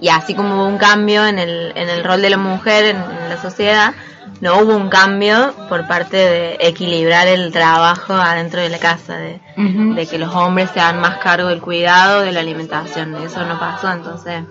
y 0.00 0.08
así 0.10 0.34
como 0.34 0.54
hubo 0.54 0.66
un 0.66 0.78
cambio 0.78 1.26
en 1.26 1.40
el, 1.40 1.72
en 1.74 1.88
el 1.88 2.04
rol 2.04 2.22
de 2.22 2.30
la 2.30 2.36
mujer 2.36 2.84
en, 2.84 2.96
en 2.98 3.28
la 3.28 3.42
sociedad, 3.42 3.94
no 4.40 4.58
hubo 4.60 4.76
un 4.76 4.90
cambio 4.90 5.52
por 5.68 5.88
parte 5.88 6.16
de 6.16 6.56
equilibrar 6.60 7.26
el 7.26 7.50
trabajo 7.50 8.12
adentro 8.14 8.60
de 8.60 8.68
la 8.68 8.78
casa, 8.78 9.16
de, 9.16 9.40
de 9.56 10.06
que 10.06 10.18
los 10.18 10.32
hombres 10.32 10.70
se 10.72 10.78
hagan 10.78 11.00
más 11.00 11.18
cargo 11.18 11.48
del 11.48 11.60
cuidado, 11.60 12.20
de 12.20 12.30
la 12.30 12.38
alimentación. 12.38 13.16
Eso 13.16 13.44
no 13.44 13.58
pasó, 13.58 13.90
entonces. 13.90 14.44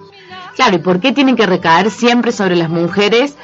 Claro, 0.58 0.76
¿y 0.76 0.80
por 0.80 1.00
qué 1.00 1.14
tiene 1.14 1.34
que 1.34 1.46
recaer 1.46 1.92
siempre 1.92 2.34
sobre 2.34 2.58
las 2.58 2.70
mujeres 2.70 3.36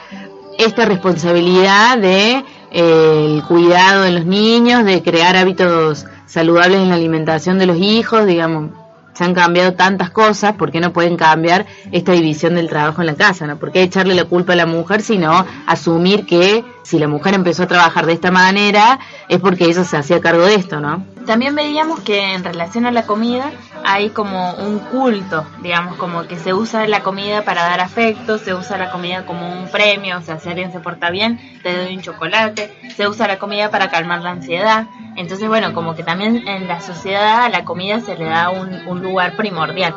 esta 0.57 0.83
responsabilidad 0.83 1.97
de 1.97 2.43
eh, 2.71 3.35
el 3.37 3.43
cuidado 3.47 4.01
de 4.03 4.11
los 4.11 4.25
niños, 4.25 4.83
de 4.83 5.01
crear 5.01 5.37
hábitos 5.37 6.05
saludables 6.33 6.81
en 6.81 6.89
la 6.89 6.95
alimentación 6.95 7.59
de 7.59 7.67
los 7.67 7.77
hijos, 7.77 8.25
digamos? 8.25 8.71
Se 9.13 9.23
han 9.23 9.35
cambiado 9.35 9.75
tantas 9.75 10.09
cosas, 10.09 10.53
¿por 10.53 10.71
qué 10.71 10.79
no 10.79 10.91
pueden 10.91 11.15
cambiar 11.15 11.67
esta 11.91 12.13
división 12.13 12.55
del 12.55 12.67
trabajo 12.67 13.01
en 13.01 13.05
la 13.05 13.13
casa? 13.13 13.45
¿no? 13.45 13.57
¿Por 13.57 13.71
qué 13.71 13.83
echarle 13.83 14.15
la 14.15 14.25
culpa 14.25 14.53
a 14.53 14.55
la 14.55 14.65
mujer, 14.65 15.03
sino 15.03 15.45
asumir 15.67 16.25
que 16.25 16.65
si 16.81 16.97
la 16.97 17.07
mujer 17.07 17.35
empezó 17.35 17.63
a 17.63 17.67
trabajar 17.67 18.07
de 18.07 18.13
esta 18.13 18.31
manera 18.31 18.97
es 19.29 19.39
porque 19.39 19.65
ella 19.65 19.83
se 19.83 19.95
hacía 19.95 20.19
cargo 20.21 20.43
de 20.43 20.55
esto, 20.55 20.79
¿no? 20.79 21.05
También 21.27 21.53
veíamos 21.53 21.99
que 21.99 22.33
en 22.33 22.43
relación 22.43 22.87
a 22.87 22.91
la 22.91 23.05
comida 23.05 23.51
hay 23.85 24.09
como 24.09 24.53
un 24.53 24.79
culto, 24.79 25.45
digamos, 25.61 25.97
como 25.97 26.23
que 26.23 26.37
se 26.37 26.53
usa 26.53 26.87
la 26.87 27.01
comida 27.01 27.43
para 27.43 27.63
dar 27.63 27.79
afecto, 27.79 28.37
se 28.37 28.53
usa 28.53 28.77
la 28.77 28.91
comida 28.91 29.25
como 29.25 29.51
un 29.51 29.67
premio, 29.69 30.17
o 30.17 30.21
sea, 30.21 30.39
si 30.39 30.49
alguien 30.49 30.71
se 30.71 30.79
porta 30.79 31.09
bien, 31.09 31.39
te 31.61 31.75
doy 31.75 31.95
un 31.95 32.01
chocolate, 32.01 32.73
se 32.95 33.07
usa 33.07 33.27
la 33.27 33.39
comida 33.39 33.69
para 33.69 33.89
calmar 33.89 34.21
la 34.21 34.31
ansiedad. 34.31 34.87
Entonces, 35.15 35.47
bueno, 35.47 35.73
como 35.73 35.95
que 35.95 36.03
también 36.03 36.47
en 36.47 36.67
la 36.67 36.81
sociedad 36.81 37.45
a 37.45 37.49
la 37.49 37.65
comida 37.65 37.99
se 37.99 38.17
le 38.17 38.25
da 38.25 38.49
un, 38.49 38.73
un 38.87 39.01
lugar 39.01 39.35
primordial. 39.35 39.95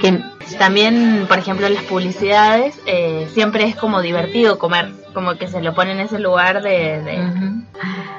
Que 0.00 0.22
también, 0.58 1.26
por 1.28 1.38
ejemplo, 1.38 1.66
en 1.66 1.74
las 1.74 1.84
publicidades 1.84 2.78
eh, 2.86 3.28
siempre 3.32 3.64
es 3.64 3.76
como 3.76 4.00
divertido 4.00 4.58
comer, 4.58 4.92
como 5.12 5.34
que 5.36 5.46
se 5.48 5.60
lo 5.62 5.74
pone 5.74 5.92
en 5.92 6.00
ese 6.00 6.18
lugar 6.18 6.62
de... 6.62 7.02
de- 7.02 7.60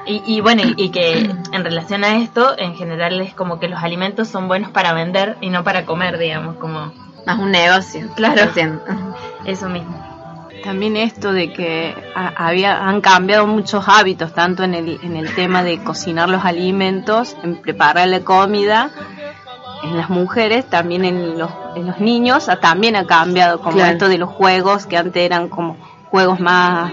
y, 0.04 0.22
y 0.26 0.40
bueno, 0.40 0.62
y, 0.64 0.74
y 0.76 0.88
que 0.90 1.30
en 1.52 1.64
relación 1.64 2.04
a 2.04 2.16
esto, 2.18 2.56
en 2.58 2.74
general 2.74 3.20
es 3.20 3.34
como 3.34 3.60
que 3.60 3.68
los 3.68 3.82
alimentos 3.82 4.28
son 4.28 4.48
buenos 4.48 4.70
para 4.70 4.92
vender 4.92 5.36
y 5.40 5.48
no 5.50 5.62
para 5.64 5.84
comer, 5.86 6.18
digamos, 6.18 6.56
como... 6.56 6.92
Más 7.26 7.38
un 7.38 7.52
negocio. 7.52 8.08
Claro. 8.16 8.50
Eso 9.44 9.68
mismo. 9.68 9.96
También 10.64 10.96
esto 10.96 11.32
de 11.32 11.52
que 11.52 11.94
ha- 12.16 12.46
había, 12.46 12.84
han 12.88 13.00
cambiado 13.00 13.46
muchos 13.46 13.84
hábitos, 13.88 14.32
tanto 14.34 14.64
en 14.64 14.74
el, 14.74 14.98
en 15.02 15.16
el 15.16 15.32
tema 15.34 15.62
de 15.62 15.78
cocinar 15.82 16.28
los 16.28 16.44
alimentos, 16.44 17.36
en 17.44 17.56
preparar 17.56 18.08
la 18.08 18.20
comida, 18.20 18.90
en 19.84 19.96
las 19.96 20.08
mujeres, 20.10 20.64
también 20.68 21.04
en 21.04 21.36
los, 21.38 21.50
en 21.76 21.86
los 21.88 21.98
niños, 22.00 22.48
también 22.60 22.94
ha 22.96 23.06
cambiado, 23.06 23.60
como 23.60 23.72
Claro. 23.76 23.92
esto 23.92 24.08
de 24.08 24.18
los 24.18 24.30
juegos, 24.30 24.86
que 24.86 24.96
antes 24.96 25.24
eran 25.24 25.48
como 25.48 25.76
juegos 26.12 26.38
más 26.38 26.92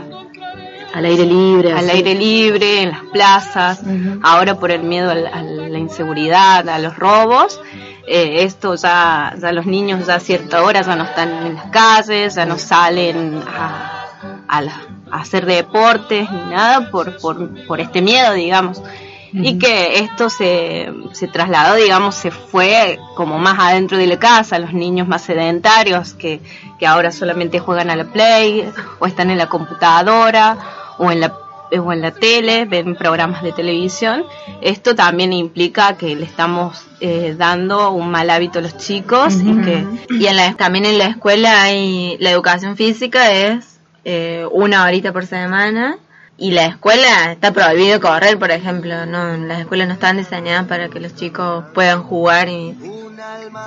Al 0.96 1.06
aire 1.06 1.26
libre. 1.26 1.72
al 1.72 1.78
así. 1.88 1.98
aire 1.98 2.16
libre, 2.16 2.82
en 2.82 2.90
las 2.90 3.02
plazas, 3.14 3.82
ahora 4.24 4.56
por 4.56 4.72
el 4.72 4.82
miedo 4.82 5.12
al- 5.12 5.28
a, 5.28 5.44
la 5.44 5.78
inseguridad, 5.78 6.68
a 6.68 6.80
los 6.80 6.98
robos, 6.98 7.62
eh, 8.08 8.44
esto 8.44 8.74
ya, 8.74 9.36
ya 9.40 9.52
los 9.52 9.68
niños 9.68 10.08
ya 10.08 10.16
a 10.16 10.20
cierta 10.20 10.64
hora 10.64 10.82
ya 10.82 10.96
no 10.96 11.04
están 11.04 11.30
en 11.46 11.54
las 11.56 11.66
calles, 11.66 12.34
ya 12.34 12.46
no 12.48 12.58
salen 12.58 13.44
a, 13.48 14.06
a 14.48 14.62
la- 14.62 14.82
a 15.12 15.22
hacer 15.22 15.46
deportes 15.46 16.28
ni 16.32 16.52
nada 16.56 16.90
por, 16.90 17.18
por, 17.18 17.66
por 17.68 17.80
este 17.82 18.02
miedo, 18.02 18.34
digamos. 18.34 18.82
Y 19.32 19.58
que 19.60 20.00
esto 20.00 20.30
se, 20.30 20.92
se 21.12 21.28
trasladó, 21.28 21.76
digamos, 21.76 22.16
se 22.16 22.32
fue 22.32 23.00
como 23.16 23.38
más 23.38 23.60
adentro 23.60 23.98
de 23.98 24.08
la 24.08 24.18
casa, 24.18 24.60
los 24.60 24.74
niños 24.74 25.08
más 25.08 25.22
sedentarios 25.22 26.14
que, 26.14 26.42
que 26.80 26.88
ahora 26.88 27.12
solamente 27.12 27.60
juegan 27.60 27.90
a 27.90 27.96
la 27.96 28.06
play 28.06 28.72
o 29.00 29.06
están 29.06 29.30
en 29.30 29.38
la 29.38 29.48
computadora 29.48 30.58
o 30.98 31.12
en 31.12 31.20
la 31.22 31.34
o 31.78 31.94
en 31.94 32.02
la 32.02 32.12
tele, 32.12 32.66
ven 32.66 32.96
programas 32.96 33.44
de 33.44 33.52
televisión. 33.52 34.24
Esto 34.62 34.96
también 34.96 35.34
implica 35.34 35.98
que 35.98 36.16
le 36.16 36.26
estamos 36.26 36.88
eh, 37.00 37.36
dando 37.38 37.92
un 37.92 38.10
mal 38.10 38.30
hábito 38.30 38.60
a 38.60 38.62
los 38.62 38.78
chicos 38.78 39.36
y 39.36 39.56
que 39.62 39.86
Y 40.10 40.26
en 40.26 40.36
la, 40.36 40.54
también 40.56 40.86
en 40.86 40.98
la 40.98 41.06
escuela 41.06 41.62
hay, 41.62 42.18
la 42.20 42.32
educación 42.32 42.76
física 42.76 43.32
es 43.32 43.80
eh, 44.04 44.46
una 44.52 44.84
horita 44.84 45.14
por 45.14 45.26
semana 45.26 45.98
y 46.40 46.52
la 46.52 46.66
escuela 46.68 47.32
está 47.34 47.52
prohibido 47.52 48.00
correr, 48.00 48.40
por 48.40 48.52
ejemplo, 48.52 49.06
no, 49.06 49.36
las 49.38 49.60
escuelas 49.60 49.88
no 49.88 49.94
están 49.96 50.18
diseñadas 50.18 50.68
para 50.68 50.90
que 50.90 51.00
los 51.00 51.16
chicos 51.16 51.66
puedan 51.74 52.04
jugar 52.04 52.48
y, 52.50 52.78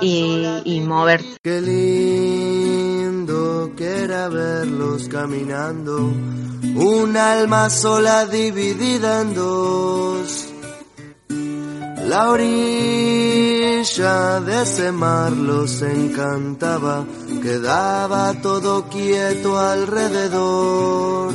y, 0.01 0.61
y 0.65 0.79
moverse. 0.81 1.37
Qué 1.41 1.61
lindo 1.61 2.53
que 3.77 4.03
era 4.03 4.27
verlos 4.29 5.07
caminando, 5.07 5.97
un 5.97 7.15
alma 7.15 7.69
sola 7.69 8.25
dividida 8.25 9.21
en 9.21 9.33
dos. 9.33 10.49
La 12.07 12.29
orilla 12.29 13.03
de 14.41 14.63
ese 14.63 14.91
mar 14.91 15.31
los 15.31 15.81
encantaba, 15.81 17.05
quedaba 17.41 18.33
todo 18.41 18.89
quieto 18.89 19.57
alrededor. 19.57 21.33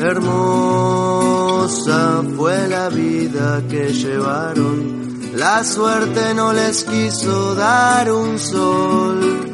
Hermosa 0.00 1.88
fue 2.36 2.68
la 2.68 2.88
vida 2.88 3.60
que 3.68 3.92
llevaron, 3.92 5.32
la 5.34 5.64
suerte 5.64 6.34
no 6.34 6.52
les 6.52 6.84
quiso 6.84 7.56
dar 7.56 8.12
un 8.12 8.38
sol. 8.38 9.50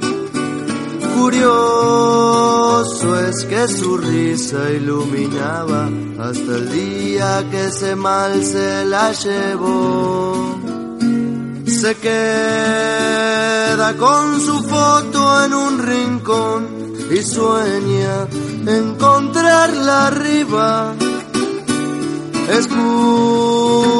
Curioso 1.18 3.18
es 3.20 3.46
que 3.46 3.66
su 3.68 3.96
risa 3.96 4.70
iluminaba 4.70 5.88
hasta 6.18 6.57
el 6.57 6.70
día 6.70 7.42
que 7.50 7.68
ese 7.68 7.96
mal 7.96 8.44
se 8.44 8.85
la 8.85 9.12
llevó. 9.12 10.61
se 11.66 11.94
queda 11.96 13.94
con 13.96 14.38
su 14.40 14.62
foto 14.62 15.44
en 15.44 15.54
un 15.54 15.78
rincón 15.78 16.73
y 17.10 17.22
sueña 17.22 18.26
encontrarla 18.66 20.06
arriba. 20.08 20.94
Escucha 22.48 23.94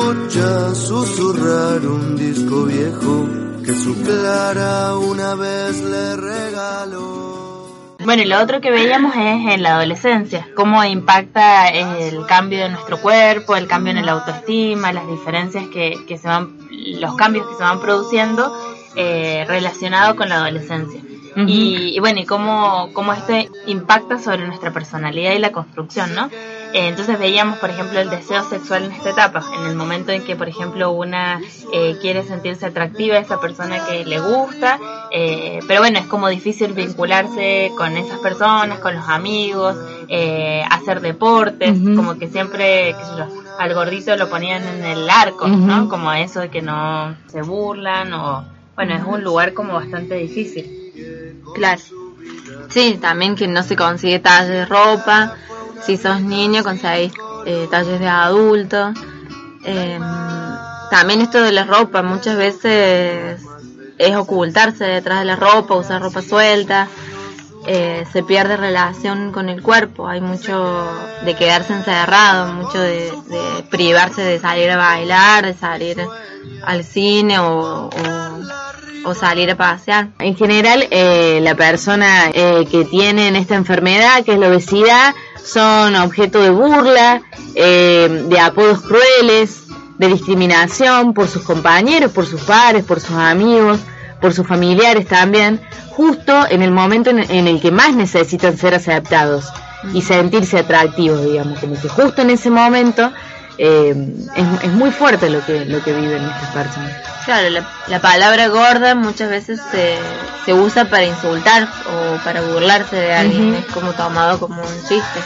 susurrar 0.75 1.87
un 1.87 2.17
disco 2.17 2.65
viejo 2.65 3.27
que 3.65 3.75
su 3.75 3.95
Clara 4.03 4.97
una 4.97 5.35
vez 5.35 5.81
le 5.81 6.17
regaló. 6.17 7.25
Bueno, 8.05 8.23
y 8.23 8.27
lo 8.27 8.39
otro 8.43 8.61
que 8.61 8.71
veíamos 8.71 9.15
es 9.17 9.55
en 9.55 9.63
la 9.63 9.77
adolescencia, 9.77 10.47
cómo 10.55 10.85
impacta 10.85 11.69
el 11.69 12.27
cambio 12.27 12.59
de 12.61 12.69
nuestro 12.69 13.01
cuerpo, 13.01 13.57
el 13.57 13.67
cambio 13.67 13.95
en 13.95 14.05
la 14.05 14.13
autoestima, 14.13 14.93
las 14.93 15.09
diferencias 15.09 15.69
que, 15.69 16.05
que 16.07 16.19
se 16.19 16.29
van, 16.29 16.59
los 16.71 17.17
cambios 17.17 17.47
que 17.47 17.55
se 17.55 17.63
van 17.63 17.81
produciendo 17.81 18.53
eh, 18.95 19.47
relacionados 19.49 20.17
con 20.17 20.29
la 20.29 20.37
adolescencia. 20.37 21.01
Y, 21.37 21.97
y 21.97 21.99
bueno, 22.01 22.21
y 22.21 22.27
cómo, 22.27 22.91
cómo 22.93 23.13
esto 23.13 23.33
impacta 23.67 24.19
sobre 24.19 24.47
nuestra 24.47 24.73
personalidad 24.73 25.33
y 25.33 25.39
la 25.39 25.53
construcción, 25.53 26.15
¿no? 26.15 26.31
Eh, 26.75 26.89
entonces 26.89 27.19
veíamos, 27.21 27.59
por 27.59 27.71
ejemplo, 27.71 28.01
el 28.01 28.11
deseo 28.11 28.43
sexual 28.49 28.85
en 28.85 28.93
esta 28.93 29.11
etapa, 29.11 29.45
en 29.57 29.67
el 29.67 29.77
momento 29.77 30.11
en 30.11 30.25
que, 30.25 30.35
por 30.35 30.49
ejemplo, 30.49 30.91
una 30.91 31.41
eh, 31.73 31.97
quiere 32.01 32.25
sentirse 32.25 32.67
atractiva 32.67 33.17
a 33.17 33.21
esa 33.21 33.41
persona 33.41 33.85
que 33.87 34.05
le 34.05 34.19
gusta, 34.19 34.81
eh, 35.13 35.61
pero 35.69 35.81
bueno, 35.81 36.01
es 36.01 36.07
como 36.07 36.29
difícil 36.29 36.73
vincularse 36.73 37.71
con 37.77 37.97
esas 37.97 38.19
personas, 38.19 38.81
con 38.81 38.97
los 38.97 39.09
amigos, 39.09 39.77
eh, 40.09 40.65
hacer 40.69 41.01
deportes, 41.01 41.79
como 41.95 42.19
que 42.19 42.27
siempre, 42.27 42.95
qué 42.99 43.05
sé 43.05 43.11
yo, 43.19 43.27
al 43.59 43.73
gordito 43.73 44.17
lo 44.17 44.29
ponían 44.29 44.67
en 44.67 44.85
el 44.85 45.09
arco, 45.09 45.47
¿no? 45.47 45.89
Como 45.89 46.13
eso 46.13 46.41
de 46.41 46.51
que 46.51 46.61
no 46.61 47.15
se 47.29 47.43
burlan 47.43 48.13
o, 48.13 48.45
bueno, 48.75 48.97
es 48.97 49.05
un 49.05 49.23
lugar 49.23 49.55
como 49.55 49.75
bastante 49.75 50.17
difícil. 50.17 50.84
Claro. 51.55 51.81
Sí, 52.69 52.99
también 53.01 53.37
que 53.37 53.47
no 53.47 53.63
se 53.63 53.77
consigue 53.77 54.19
talles 54.19 54.49
de 54.49 54.67
ropa. 54.67 55.37
Si 55.83 55.97
sos 55.97 56.21
niño, 56.21 56.63
conseguís 56.65 57.13
eh, 57.47 57.69
talles 57.71 58.01
de 58.01 58.09
adulto. 58.09 58.93
Eh, 59.65 59.99
también 60.91 61.21
esto 61.21 61.41
de 61.43 61.53
la 61.53 61.65
ropa, 61.65 62.03
muchas 62.03 62.37
veces 62.37 63.41
es 63.99 64.17
ocultarse 64.17 64.85
detrás 64.85 65.21
de 65.21 65.25
la 65.25 65.37
ropa, 65.37 65.75
usar 65.75 66.03
ropa 66.03 66.23
suelta. 66.23 66.89
Eh, 67.67 68.05
se 68.13 68.23
pierde 68.23 68.59
relación 68.59 69.33
con 69.33 69.49
el 69.49 69.63
cuerpo, 69.63 70.07
hay 70.07 70.21
mucho 70.21 70.87
de 71.25 71.35
quedarse 71.35 71.73
encerrado, 71.73 72.53
mucho 72.53 72.79
de, 72.79 73.11
de 73.29 73.63
privarse 73.71 74.21
de 74.21 74.39
salir 74.39 74.71
a 74.71 74.77
bailar, 74.77 75.47
de 75.47 75.55
salir 75.55 76.07
al 76.67 76.85
cine 76.85 77.39
o, 77.39 77.89
o 79.05 79.15
salir 79.15 79.51
a 79.51 79.57
pasear. 79.57 80.09
En 80.19 80.37
general, 80.37 80.87
eh, 80.91 81.41
la 81.43 81.55
persona 81.55 82.31
eh, 82.33 82.67
que 82.71 82.85
tiene 82.85 83.37
esta 83.39 83.55
enfermedad, 83.55 84.25
que 84.25 84.33
es 84.33 84.39
la 84.39 84.49
obesidad, 84.49 85.15
son 85.43 85.97
objeto 85.97 86.41
de 86.41 86.51
burla, 86.51 87.23
eh, 87.55 88.25
de 88.29 88.41
apodos 88.41 88.81
crueles, 88.81 89.65
de 89.99 90.09
discriminación 90.09 91.15
por 91.15 91.29
sus 91.29 91.43
compañeros, 91.43 92.13
por 92.13 92.27
sus 92.27 92.43
pares, 92.43 92.85
por 92.85 93.01
sus 93.01 93.17
amigos, 93.17 93.79
por 94.21 94.33
sus 94.33 94.47
familiares 94.47 95.07
también, 95.07 95.61
justo 95.91 96.47
en 96.49 96.63
el 96.63 96.71
momento 96.71 97.11
en, 97.11 97.19
en 97.19 97.47
el 97.47 97.61
que 97.61 97.71
más 97.71 97.95
necesitan 97.95 98.57
ser 98.57 98.75
aceptados 98.75 99.53
y 99.93 100.03
sentirse 100.03 100.59
atractivos, 100.59 101.23
digamos, 101.23 101.59
como 101.59 101.81
que 101.81 101.89
justo 101.89 102.23
en 102.23 102.31
ese 102.31 102.51
momento 102.51 103.13
eh, 103.59 104.15
es, 104.35 104.63
es 104.65 104.73
muy 104.73 104.91
fuerte 104.91 105.31
lo 105.31 105.45
que, 105.45 105.65
lo 105.65 105.83
que 105.83 105.93
viven 105.93 106.25
estas 106.25 106.51
personas. 106.51 107.14
Claro, 107.25 107.49
la, 107.51 107.65
la 107.87 108.01
palabra 108.01 108.49
gorda 108.49 108.95
muchas 108.95 109.31
veces 109.31 109.59
se, 109.71 109.99
se 110.45 110.53
usa 110.53 110.85
para 110.87 111.05
insultar 111.05 111.67
o 111.87 112.23
para 112.23 112.43
burlarse 112.43 112.97
de 112.97 113.15
alguien, 113.15 113.55
es 113.55 113.65
como 113.73 113.93
tomado 113.93 114.39
como 114.39 114.61
un 114.61 114.83
chiste. 114.89 115.21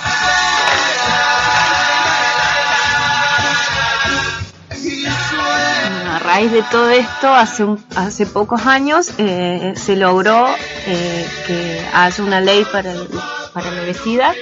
Bueno, 4.70 6.12
a 6.12 6.18
raíz 6.18 6.52
de 6.52 6.62
todo 6.62 6.90
esto, 6.90 7.32
hace, 7.34 7.64
un- 7.64 7.84
hace 7.96 8.26
pocos 8.26 8.66
años 8.66 9.10
eh, 9.18 9.74
se 9.76 9.96
logró 9.96 10.46
eh, 10.86 11.28
que 11.46 11.86
haya 11.92 12.24
una 12.24 12.40
ley 12.40 12.64
para, 12.70 12.92
el- 12.92 13.08
para 13.52 13.70
la 13.70 13.82
obesidad 13.82 14.34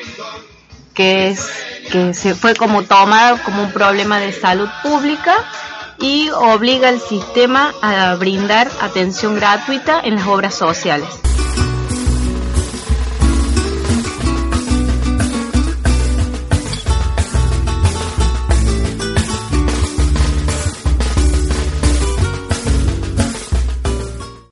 que, 0.95 1.29
es, 1.29 1.49
que 1.91 2.15
se 2.15 2.35
fue 2.35 2.55
como 2.55 2.83
tomada 2.85 3.37
como 3.43 3.63
un 3.63 3.73
problema 3.73 4.19
de 4.19 4.33
salud 4.33 4.69
pública 4.83 5.35
y 6.01 6.29
obliga 6.31 6.89
al 6.89 7.01
sistema 7.01 7.73
a 7.83 8.15
brindar 8.17 8.71
atención 8.81 9.37
gratuita 9.37 10.01
en 10.01 10.17
las 10.17 10.27
obras 10.27 10.55
sociales. 10.55 11.09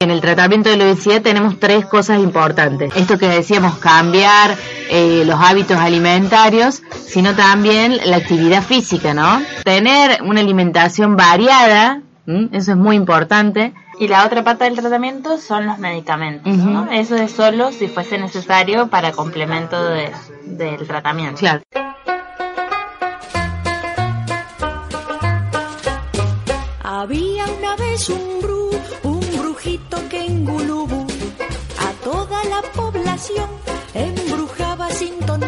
En 0.05 0.11
el 0.11 0.21
tratamiento 0.21 0.69
de 0.69 0.77
la 0.77 0.85
obesidad 0.85 1.23
tenemos 1.23 1.59
tres 1.59 1.87
cosas 1.87 2.19
importantes. 2.19 2.93
Esto 2.95 3.17
que 3.17 3.27
decíamos, 3.27 3.79
cambiar 3.79 4.55
eh, 4.91 5.23
los 5.25 5.41
hábitos 5.41 5.79
alimentarios, 5.79 6.83
sino 7.07 7.35
también 7.35 7.99
la 8.05 8.17
actividad 8.19 8.63
física, 8.63 9.15
¿no? 9.15 9.41
Tener 9.65 10.23
una 10.23 10.41
alimentación 10.41 11.17
variada, 11.17 12.03
¿m? 12.27 12.51
eso 12.53 12.73
es 12.73 12.77
muy 12.77 12.97
importante. 12.97 13.73
Y 13.99 14.09
la 14.09 14.27
otra 14.27 14.45
pata 14.45 14.67
del 14.67 14.75
tratamiento 14.77 15.39
son 15.39 15.65
los 15.65 15.79
medicamentos, 15.79 16.53
¿no? 16.55 16.87
Eso 16.93 17.17
es 17.17 17.33
solo 17.33 17.73
si 17.73 17.89
fuese 17.89 18.19
necesario 18.19 18.89
para 18.89 19.13
complemento 19.13 19.83
de- 19.89 20.13
del 20.45 20.87
tratamiento. 20.87 21.39
Claro. 21.39 21.63
Había 26.83 27.45
una 27.59 27.77
vez 27.77 28.09
un 28.11 28.41
bru, 28.41 28.71
a 30.47 32.05
toda 32.05 32.45
la 32.45 32.63
población 32.75 33.49
embrujaba 33.95 34.91
sin 34.91 35.19
ton. 35.21 35.41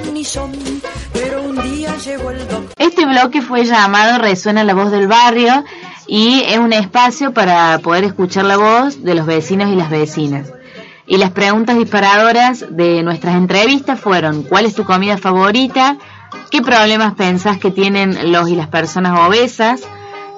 Pero 1.12 1.42
un 1.42 1.56
día 1.62 1.94
llegó 1.98 2.30
el 2.30 2.38
doctor. 2.38 2.74
Este 2.78 3.04
bloque 3.04 3.42
fue 3.42 3.64
llamado 3.64 4.18
Resuena 4.18 4.64
la 4.64 4.74
voz 4.74 4.90
del 4.90 5.06
barrio 5.06 5.64
y 6.06 6.42
es 6.46 6.58
un 6.58 6.72
espacio 6.72 7.32
para 7.32 7.78
poder 7.78 8.04
escuchar 8.04 8.44
la 8.44 8.56
voz 8.56 9.02
de 9.02 9.14
los 9.14 9.26
vecinos 9.26 9.70
y 9.70 9.76
las 9.76 9.90
vecinas. 9.90 10.52
Y 11.06 11.18
las 11.18 11.30
preguntas 11.30 11.76
disparadoras 11.76 12.64
de 12.70 13.02
nuestras 13.02 13.36
entrevistas 13.36 14.00
fueron, 14.00 14.42
¿cuál 14.42 14.66
es 14.66 14.74
tu 14.74 14.84
comida 14.84 15.18
favorita? 15.18 15.98
¿Qué 16.50 16.62
problemas 16.62 17.14
pensás 17.14 17.58
que 17.58 17.70
tienen 17.70 18.32
los 18.32 18.48
y 18.48 18.56
las 18.56 18.68
personas 18.68 19.18
obesas? 19.20 19.82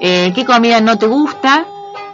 Eh, 0.01 0.33
¿Qué 0.35 0.45
comida 0.45 0.81
no 0.81 0.99
te 0.99 1.07
gusta? 1.07 1.67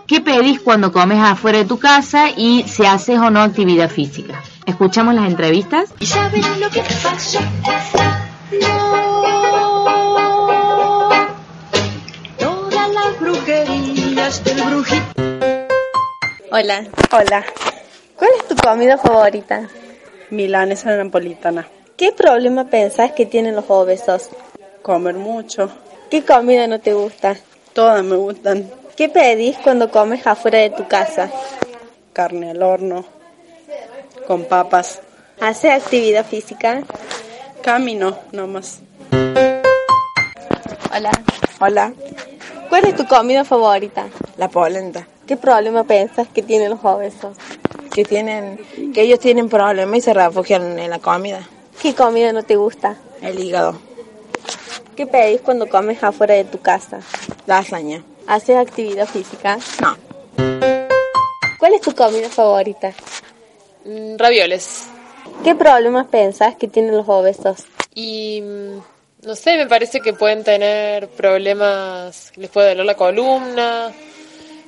¿Qué 0.06 0.20
pedís 0.20 0.60
cuando 0.60 0.92
comes 0.92 1.18
afuera 1.18 1.58
de 1.58 1.64
tu 1.64 1.78
casa? 1.78 2.28
Y 2.36 2.64
si 2.68 2.84
haces 2.84 3.18
o 3.18 3.30
no 3.30 3.40
actividad 3.42 3.88
física. 3.90 4.42
¿Escuchamos 4.66 5.14
las 5.14 5.26
entrevistas? 5.26 5.90
¿Y 6.00 6.06
saben 6.06 6.42
lo 6.60 6.68
que 6.70 6.80
pasó? 6.80 7.40
No. 8.60 9.04
Todas 12.38 12.90
las 12.90 13.20
brujerías 13.20 14.44
del 14.44 14.62
brujito. 14.62 15.04
Hola, 16.50 16.84
Hola, 17.10 17.44
¿cuál 18.16 18.30
es 18.38 18.48
tu 18.48 18.54
comida 18.56 18.96
favorita? 18.98 19.68
milanesa 20.30 20.96
napolitana. 20.96 21.66
¿Qué 21.96 22.12
problema 22.12 22.64
pensás 22.68 23.12
que 23.12 23.26
tienen 23.26 23.54
los 23.56 23.64
obesos? 23.68 24.28
Comer 24.82 25.14
mucho, 25.14 25.70
¿Qué 26.10 26.22
comida 26.24 26.66
no 26.66 26.78
te 26.80 26.92
gusta? 26.92 27.36
todas 27.72 28.04
me 28.04 28.16
gustan. 28.16 28.70
¿Qué 28.96 29.08
pedís 29.08 29.56
cuando 29.58 29.90
comes 29.90 30.24
afuera 30.24 30.58
de 30.58 30.70
tu 30.70 30.86
casa? 30.86 31.28
Carne 32.12 32.50
al 32.50 32.62
horno, 32.62 33.04
con 34.28 34.44
papas. 34.44 35.00
¿Haces 35.40 35.72
actividad 35.72 36.24
física? 36.24 36.82
Camino 37.60 38.16
nomás. 38.30 38.82
Hola. 40.94 41.10
Hola, 41.60 41.92
¿Cuál 42.68 42.84
es 42.84 42.94
tu 42.94 43.04
comida 43.06 43.44
favorita? 43.44 44.06
La 44.36 44.48
polenta. 44.48 45.08
¿Qué 45.26 45.36
problema 45.36 45.82
pensás 45.82 46.28
que 46.28 46.42
tienen 46.42 46.70
los 46.70 46.84
obesos? 46.84 47.36
Que 47.92 48.04
tienen, 48.04 48.60
que 48.94 49.02
ellos 49.02 49.18
tienen 49.18 49.48
problemas 49.48 49.98
y 49.98 50.00
se 50.02 50.14
refugian 50.14 50.78
en 50.78 50.90
la 50.90 51.00
comida. 51.00 51.48
¿Qué 51.82 51.94
comida 51.94 52.32
no 52.32 52.44
te 52.44 52.54
gusta? 52.54 52.96
El 53.22 53.40
hígado. 53.40 53.76
¿Qué 54.94 55.08
pedís 55.08 55.40
cuando 55.40 55.68
comes 55.68 56.00
afuera 56.04 56.34
de 56.34 56.44
tu 56.44 56.60
casa? 56.60 57.00
Lasaña. 57.46 58.04
¿Haces 58.26 58.56
actividad 58.56 59.06
física? 59.06 59.58
No. 59.82 59.96
¿Cuál 61.58 61.74
es 61.74 61.80
tu 61.82 61.94
comida 61.94 62.28
favorita? 62.28 62.92
Mm, 63.84 64.16
Ravioles. 64.16 64.86
¿Qué 65.42 65.54
problemas 65.54 66.06
pensás 66.06 66.56
que 66.56 66.68
tienen 66.68 66.96
los 66.96 67.08
obesos? 67.08 67.64
Y 67.94 68.40
mm, 68.42 69.26
no 69.26 69.36
sé, 69.36 69.56
me 69.56 69.66
parece 69.66 70.00
que 70.00 70.14
pueden 70.14 70.42
tener 70.42 71.08
problemas, 71.08 72.32
les 72.36 72.50
puede 72.50 72.70
doler 72.70 72.86
la 72.86 72.96
columna, 72.96 73.92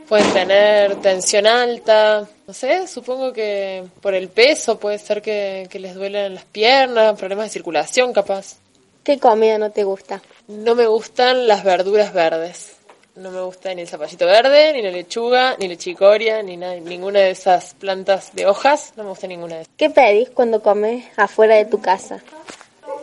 pueden 0.07 0.33
tener 0.33 0.97
tensión 0.97 1.47
alta, 1.47 2.29
no 2.47 2.55
sé, 2.55 2.87
supongo 2.87 3.33
que 3.33 3.85
por 4.03 4.14
el 4.14 4.29
peso 4.29 4.79
puede 4.79 4.99
ser 4.99 5.23
que, 5.23 5.66
que 5.71 5.79
les 5.79 5.95
duelen 5.95 6.35
las 6.35 6.45
piernas, 6.45 7.19
problemas 7.19 7.47
de 7.47 7.51
circulación 7.51 8.12
capaz. 8.12 8.57
¿Qué 9.03 9.19
comida 9.19 9.57
no 9.57 9.71
te 9.71 9.85
gusta? 9.85 10.23
No 10.49 10.75
me 10.75 10.87
gustan 10.87 11.47
las 11.47 11.64
verduras 11.64 12.12
verdes. 12.12 12.76
No 13.16 13.31
me 13.31 13.40
gusta 13.40 13.72
ni 13.74 13.81
el 13.83 13.88
zapallito 13.88 14.26
verde, 14.26 14.74
ni 14.74 14.83
la 14.83 14.90
lechuga, 14.90 15.57
ni 15.59 15.68
la 15.68 15.76
chicoria, 15.76 16.42
ni 16.42 16.59
nada, 16.59 16.74
ninguna 16.76 17.20
de 17.20 17.31
esas 17.31 17.72
plantas 17.74 18.35
de 18.35 18.44
hojas. 18.46 18.92
No 18.96 19.05
me 19.05 19.09
gusta 19.11 19.26
ninguna 19.26 19.55
de 19.57 19.62
esas. 19.62 19.74
¿Qué 19.79 19.88
pedís 19.88 20.29
cuando 20.29 20.61
comes 20.62 21.07
afuera 21.16 21.55
de 21.55 21.64
tu 21.64 21.81
casa? 21.81 22.20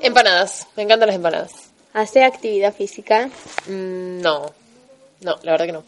Empanadas, 0.02 0.68
me 0.76 0.84
encantan 0.84 1.08
las 1.08 1.16
empanadas. 1.16 1.52
¿Haces 1.94 2.24
actividad 2.24 2.74
física? 2.76 3.28
Mm, 3.68 4.22
no, 4.22 4.54
no, 5.22 5.36
la 5.42 5.52
verdad 5.52 5.66
que 5.66 5.72
no. 5.72 5.84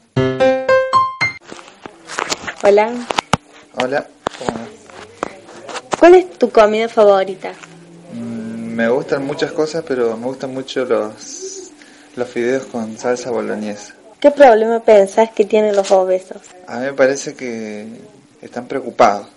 Hola. 2.63 2.93
Hola. 3.75 4.07
¿Cuál 5.99 6.15
es 6.15 6.31
tu 6.39 6.49
comida 6.49 6.89
favorita? 6.89 7.53
Mm, 8.13 8.73
Me 8.75 8.89
gustan 8.89 9.23
muchas 9.23 9.51
cosas, 9.51 9.83
pero 9.87 10.17
me 10.17 10.25
gustan 10.25 10.51
mucho 10.51 10.83
los, 10.83 11.71
los 12.15 12.27
fideos 12.27 12.65
con 12.65 12.97
salsa 12.97 13.29
boloñesa. 13.29 13.93
¿Qué 14.25 14.31
problema 14.31 14.79
pensás 14.79 15.29
que 15.29 15.45
tienen 15.45 15.75
los 15.75 15.91
obesos? 15.91 16.41
A 16.65 16.79
mí 16.79 16.85
me 16.87 16.93
parece 16.93 17.35
que 17.35 17.85
están 18.41 18.67
preocupados, 18.67 19.27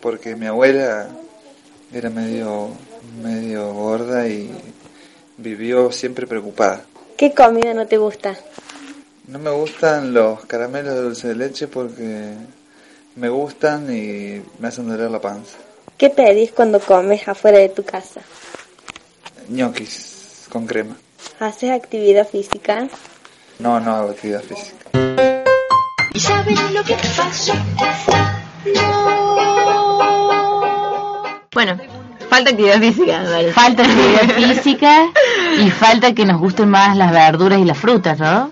porque 0.00 0.36
mi 0.36 0.46
abuela 0.46 1.08
era 1.92 2.10
medio, 2.10 2.68
medio 3.20 3.72
gorda 3.74 4.28
y 4.28 4.48
vivió 5.36 5.90
siempre 5.90 6.28
preocupada. 6.28 6.84
¿Qué 7.16 7.34
comida 7.34 7.74
no 7.74 7.88
te 7.88 7.96
gusta? 7.96 8.36
No 9.26 9.40
me 9.40 9.50
gustan 9.50 10.14
los 10.14 10.44
caramelos 10.44 10.94
de 10.94 11.00
dulce 11.00 11.26
de 11.26 11.34
leche 11.34 11.66
porque 11.66 12.34
me 13.16 13.28
gustan 13.28 13.92
y 13.92 14.40
me 14.60 14.68
hacen 14.68 14.88
doler 14.88 15.10
la 15.10 15.20
panza. 15.20 15.56
¿Qué 15.98 16.08
pedís 16.08 16.52
cuando 16.52 16.78
comes 16.78 17.26
afuera 17.26 17.58
de 17.58 17.70
tu 17.70 17.82
casa? 17.82 18.20
ñoquis 19.48 20.46
con 20.52 20.68
crema. 20.68 20.96
¿Haces 21.40 21.72
actividad 21.72 22.28
física? 22.28 22.88
No, 23.60 23.78
no 23.78 23.94
hago 23.94 24.10
actividad 24.10 24.42
física. 24.42 24.90
¿Y 26.14 26.20
sabes 26.20 26.58
lo 26.72 26.82
que 26.82 26.94
pasó? 26.94 27.52
Bueno, 31.52 31.76
falta 32.30 32.50
actividad 32.50 32.78
física. 32.80 33.22
Falta 33.52 33.82
actividad 33.82 34.30
física 34.34 35.06
y 35.60 35.70
falta 35.70 36.14
que 36.14 36.24
nos 36.24 36.40
gusten 36.40 36.70
más 36.70 36.96
las 36.96 37.12
verduras 37.12 37.58
y 37.58 37.64
las 37.66 37.76
frutas, 37.76 38.18
¿no? 38.18 38.50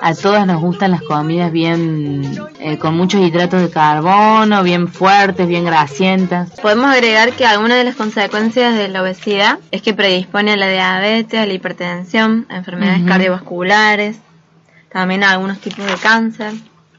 A 0.00 0.14
todas 0.14 0.46
nos 0.46 0.62
gustan 0.62 0.92
las 0.92 1.02
comidas 1.02 1.52
bien, 1.52 2.38
eh, 2.58 2.78
con 2.78 2.96
muchos 2.96 3.20
hidratos 3.20 3.60
de 3.60 3.68
carbono, 3.68 4.62
bien 4.62 4.88
fuertes, 4.88 5.46
bien 5.46 5.66
grasientas. 5.66 6.50
Podemos 6.62 6.86
agregar 6.86 7.32
que 7.32 7.44
algunas 7.44 7.76
de 7.76 7.84
las 7.84 7.96
consecuencias 7.96 8.74
de 8.74 8.88
la 8.88 9.02
obesidad 9.02 9.58
es 9.70 9.82
que 9.82 9.92
predispone 9.92 10.52
a 10.52 10.56
la 10.56 10.68
diabetes, 10.68 11.38
a 11.38 11.44
la 11.44 11.52
hipertensión, 11.52 12.46
a 12.48 12.56
enfermedades 12.56 13.04
cardiovasculares, 13.06 14.18
también 14.96 15.24
a 15.24 15.32
algunos 15.32 15.58
tipos 15.58 15.84
de 15.84 15.94
cáncer, 15.96 16.54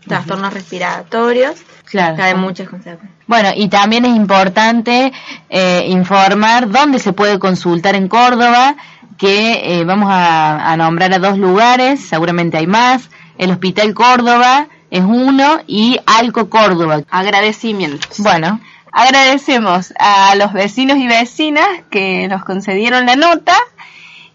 trastornos 0.05 0.53
respiratorios. 0.53 1.55
Claro. 1.85 2.21
hay 2.21 2.35
muchas 2.35 2.69
consecuencias. 2.69 3.11
Bueno, 3.25 3.49
y 3.55 3.69
también 3.69 4.05
es 4.05 4.15
importante 4.15 5.11
eh, 5.49 5.83
informar 5.87 6.69
dónde 6.69 6.99
se 6.99 7.11
puede 7.11 7.39
consultar 7.39 7.95
en 7.95 8.07
Córdoba, 8.07 8.75
que 9.17 9.79
eh, 9.79 9.83
vamos 9.83 10.09
a, 10.11 10.71
a 10.71 10.77
nombrar 10.77 11.11
a 11.11 11.17
dos 11.17 11.39
lugares, 11.39 11.99
seguramente 11.99 12.57
hay 12.57 12.67
más. 12.67 13.09
El 13.39 13.49
Hospital 13.49 13.95
Córdoba 13.95 14.67
es 14.91 15.03
uno 15.03 15.61
y 15.65 15.99
Alco 16.05 16.51
Córdoba. 16.51 17.01
Agradecimientos. 17.09 18.19
Bueno, 18.19 18.61
Agradecemos 18.91 19.93
a 19.99 20.35
los 20.35 20.53
vecinos 20.53 20.97
y 20.97 21.07
vecinas 21.07 21.67
que 21.91 22.27
nos 22.27 22.43
concedieron 22.43 23.05
la 23.05 23.15
nota 23.15 23.55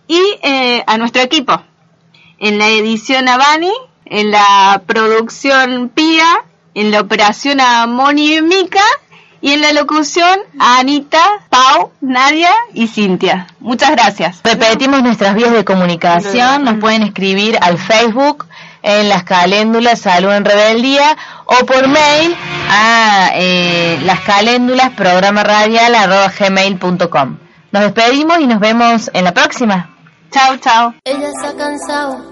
y 0.06 0.20
eh, 0.42 0.84
a 0.86 0.98
nuestro 0.98 1.22
equipo. 1.22 1.62
En 2.42 2.58
la 2.58 2.66
edición 2.66 3.28
a 3.28 3.36
Bani, 3.36 3.70
en 4.04 4.32
la 4.32 4.82
producción 4.84 5.90
Pía, 5.90 6.26
en 6.74 6.90
la 6.90 7.00
operación 7.00 7.60
a 7.60 7.86
Moni 7.86 8.34
y 8.34 8.42
Mica 8.42 8.82
y 9.40 9.52
en 9.52 9.60
la 9.60 9.72
locución 9.72 10.40
a 10.58 10.80
Anita, 10.80 11.22
Pau, 11.50 11.92
Nadia 12.00 12.50
y 12.74 12.88
Cintia. 12.88 13.46
Muchas 13.60 13.92
gracias. 13.92 14.40
Repetimos 14.42 15.04
nuestras 15.04 15.36
vías 15.36 15.52
de 15.52 15.64
comunicación, 15.64 16.64
nos 16.64 16.80
pueden 16.80 17.04
escribir 17.04 17.56
al 17.60 17.78
Facebook 17.78 18.48
en 18.82 19.08
las 19.08 19.22
caléndulas 19.22 20.00
Salud 20.00 20.32
en 20.32 20.44
Rebeldía 20.44 21.16
o 21.44 21.64
por 21.64 21.86
mail 21.86 22.36
a 22.68 23.30
eh, 23.36 24.00
las 24.02 24.18
caléndulas 24.18 24.90
programa 24.90 25.44
radial 25.44 25.94
arroba 25.94 26.32
gmail.com. 26.36 27.36
Nos 27.70 27.82
despedimos 27.84 28.40
y 28.40 28.48
nos 28.48 28.58
vemos 28.58 29.12
en 29.14 29.22
la 29.22 29.32
próxima. 29.32 29.90
Chao, 30.32 30.56
chao. 30.56 30.94
Ella 31.04 31.30
se 31.40 31.46
ha 31.46 31.54
cansado 31.54 32.31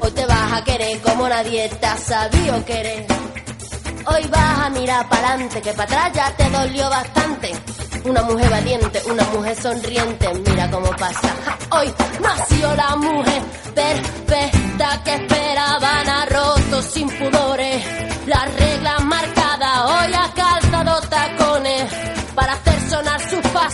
Hoy 0.00 0.10
te 0.12 0.26
vas 0.26 0.52
a 0.52 0.64
querer 0.64 1.00
como 1.00 1.28
nadie 1.28 1.68
te 1.68 1.86
ha 1.86 1.96
sabido 1.96 2.64
querer. 2.64 3.04
Hoy 4.06 4.28
vas 4.28 4.58
a 4.60 4.70
mirar 4.70 5.08
para 5.08 5.30
adelante, 5.30 5.60
que 5.60 5.72
para 5.72 6.06
atrás 6.06 6.12
ya 6.14 6.36
te 6.36 6.48
dolió 6.50 6.88
bastante. 6.88 7.52
Una 8.04 8.22
mujer 8.22 8.48
valiente, 8.48 9.02
una 9.10 9.24
mujer 9.24 9.56
sonriente, 9.56 10.32
mira 10.34 10.70
cómo 10.70 10.88
pasa. 10.90 11.34
Hoy 11.70 11.92
nació 12.20 12.76
la 12.76 12.94
mujer 12.96 13.42
perfecta 13.74 15.02
que 15.02 15.14
esperaban 15.14 16.08
a 16.08 16.26
rotos 16.26 16.84
sin 16.84 17.08
pudores. 17.08 17.84
Las 18.26 18.54
reglas 18.54 19.04
marcadas, 19.04 19.80
hoy 19.84 20.14
ha 20.14 20.32
calzado 20.32 21.00
tacones 21.08 21.92
para 22.36 22.52
hacer 22.52 22.75